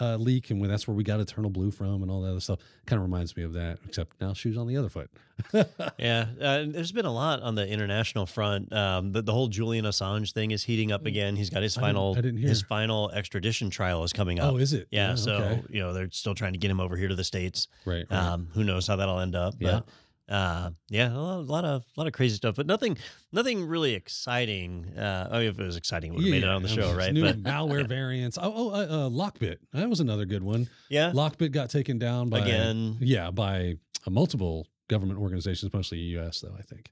[0.00, 2.40] uh, leak and when that's where we got Eternal Blue from and all that other
[2.40, 2.58] stuff.
[2.86, 5.10] Kind of reminds me of that, except now shoes on the other foot.
[5.98, 8.72] Yeah, uh, there's been a lot on the international front.
[8.72, 11.36] Um, the, the whole Julian Assange thing is heating up again.
[11.36, 11.82] He's got his Mm.
[11.82, 12.48] I didn't- final I didn't hear.
[12.48, 14.52] his final extradition trial is coming up.
[14.52, 14.88] oh, is it?
[14.90, 15.62] yeah, so okay.
[15.70, 17.68] you know they're still trying to get him over here to the states.
[17.84, 18.06] right.
[18.10, 18.16] right.
[18.18, 19.54] Um, who knows how that'll end up?
[19.58, 19.80] Yeah.
[20.28, 22.98] Uh, yeah, a lot, of a lot of crazy stuff, but nothing
[23.30, 24.86] nothing really exciting.
[24.96, 27.12] Uh, oh, if it was exciting, it would have made it on the show, right?
[27.12, 28.36] New But malware variants.
[28.36, 29.58] Oh, oh uh, uh, Lockbit.
[29.72, 30.68] That was another good one.
[30.88, 36.40] yeah, Lockbit got taken down by again, Yeah, by uh, multiple government organizations, mostly U.S.
[36.40, 36.54] though.
[36.58, 36.90] I think.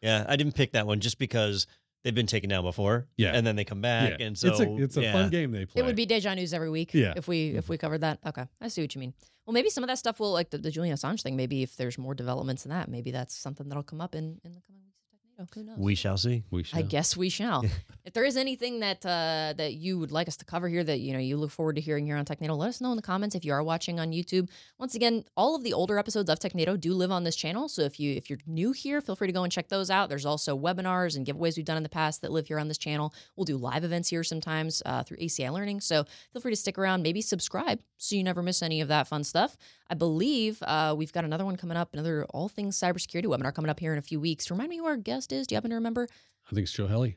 [0.00, 1.68] yeah, I didn't pick that one just because
[2.04, 3.08] they've been taken down before.
[3.16, 3.32] Yeah.
[3.34, 5.12] and then they come back, yeah, and so it's a it's a yeah.
[5.12, 5.80] fun game they play.
[5.80, 6.94] It would be deja news every week.
[6.94, 7.14] Yeah.
[7.16, 8.20] If we if we covered that.
[8.24, 8.46] Okay.
[8.60, 9.14] I see what you mean.
[9.46, 11.36] Well, maybe some of that stuff will like the, the Julian Assange thing.
[11.36, 14.52] Maybe if there's more developments in that, maybe that's something that'll come up in, in
[14.52, 14.84] the coming
[15.38, 15.78] weeks of Who knows?
[15.78, 16.44] We shall see.
[16.50, 16.78] We shall.
[16.78, 17.64] I guess we shall.
[18.04, 21.00] if there is anything that uh, that you would like us to cover here that
[21.00, 23.02] you know you look forward to hearing here on Technado, let us know in the
[23.02, 23.34] comments.
[23.34, 26.78] If you are watching on YouTube, once again, all of the older episodes of Technado
[26.78, 27.68] do live on this channel.
[27.68, 30.08] So if you if you're new here, feel free to go and check those out.
[30.08, 32.78] There's also webinars and giveaways we've done in the past that live here on this
[32.78, 33.14] channel.
[33.36, 35.80] We'll do live events here sometimes uh, through ACI Learning.
[35.80, 39.08] So feel free to stick around, maybe subscribe so you never miss any of that
[39.08, 39.56] fun stuff.
[39.90, 43.70] I believe uh, we've got another one coming up, another all things cybersecurity webinar coming
[43.70, 44.50] up here in a few weeks.
[44.50, 45.46] Remind me who our guest is.
[45.46, 46.08] Do you happen to remember?
[46.50, 47.12] I think it's Joe Helle.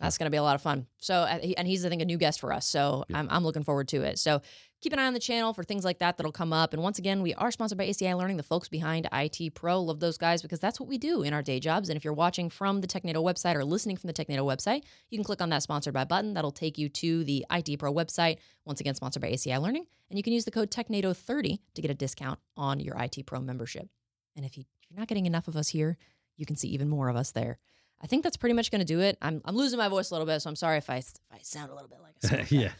[0.00, 0.86] That's going to be a lot of fun.
[0.98, 2.66] So, uh, and he's I think a new guest for us.
[2.66, 3.04] So.
[3.12, 4.18] I'm I'm looking forward to it.
[4.18, 4.42] So
[4.80, 6.72] keep an eye on the channel for things like that that'll come up.
[6.72, 9.80] And once again, we are sponsored by ACI Learning, the folks behind IT Pro.
[9.80, 11.88] Love those guys because that's what we do in our day jobs.
[11.88, 15.18] And if you're watching from the TechNado website or listening from the TechNado website, you
[15.18, 16.34] can click on that sponsored by button.
[16.34, 18.38] That'll take you to the IT Pro website.
[18.64, 21.90] Once again, sponsored by ACI Learning, and you can use the code TechNado30 to get
[21.90, 23.88] a discount on your IT Pro membership.
[24.36, 25.96] And if, you, if you're not getting enough of us here,
[26.36, 27.58] you can see even more of us there.
[28.02, 29.16] I think that's pretty much going to do it.
[29.22, 31.38] I'm, I'm losing my voice a little bit, so I'm sorry if I if I
[31.42, 32.72] sound a little bit like a yeah.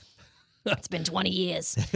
[0.65, 1.77] It's been 20 years.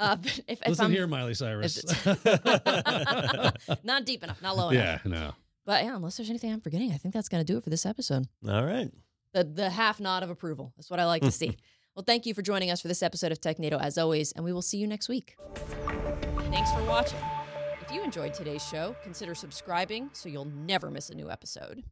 [0.00, 1.84] Uh, but if, if Listen I'm here, Miley Cyrus.
[3.84, 5.00] not deep enough, not low enough.
[5.04, 5.32] yeah, no.
[5.66, 7.70] But yeah, unless there's anything I'm forgetting, I think that's going to do it for
[7.70, 8.26] this episode.
[8.48, 8.90] All right.
[9.34, 10.72] The the half nod of approval.
[10.76, 11.56] That's what I like to see.
[11.96, 14.52] well, thank you for joining us for this episode of TechNado as always, and we
[14.52, 15.36] will see you next week.
[16.50, 17.18] Thanks for watching.
[17.82, 21.82] If you enjoyed today's show, consider subscribing so you'll never miss a new episode.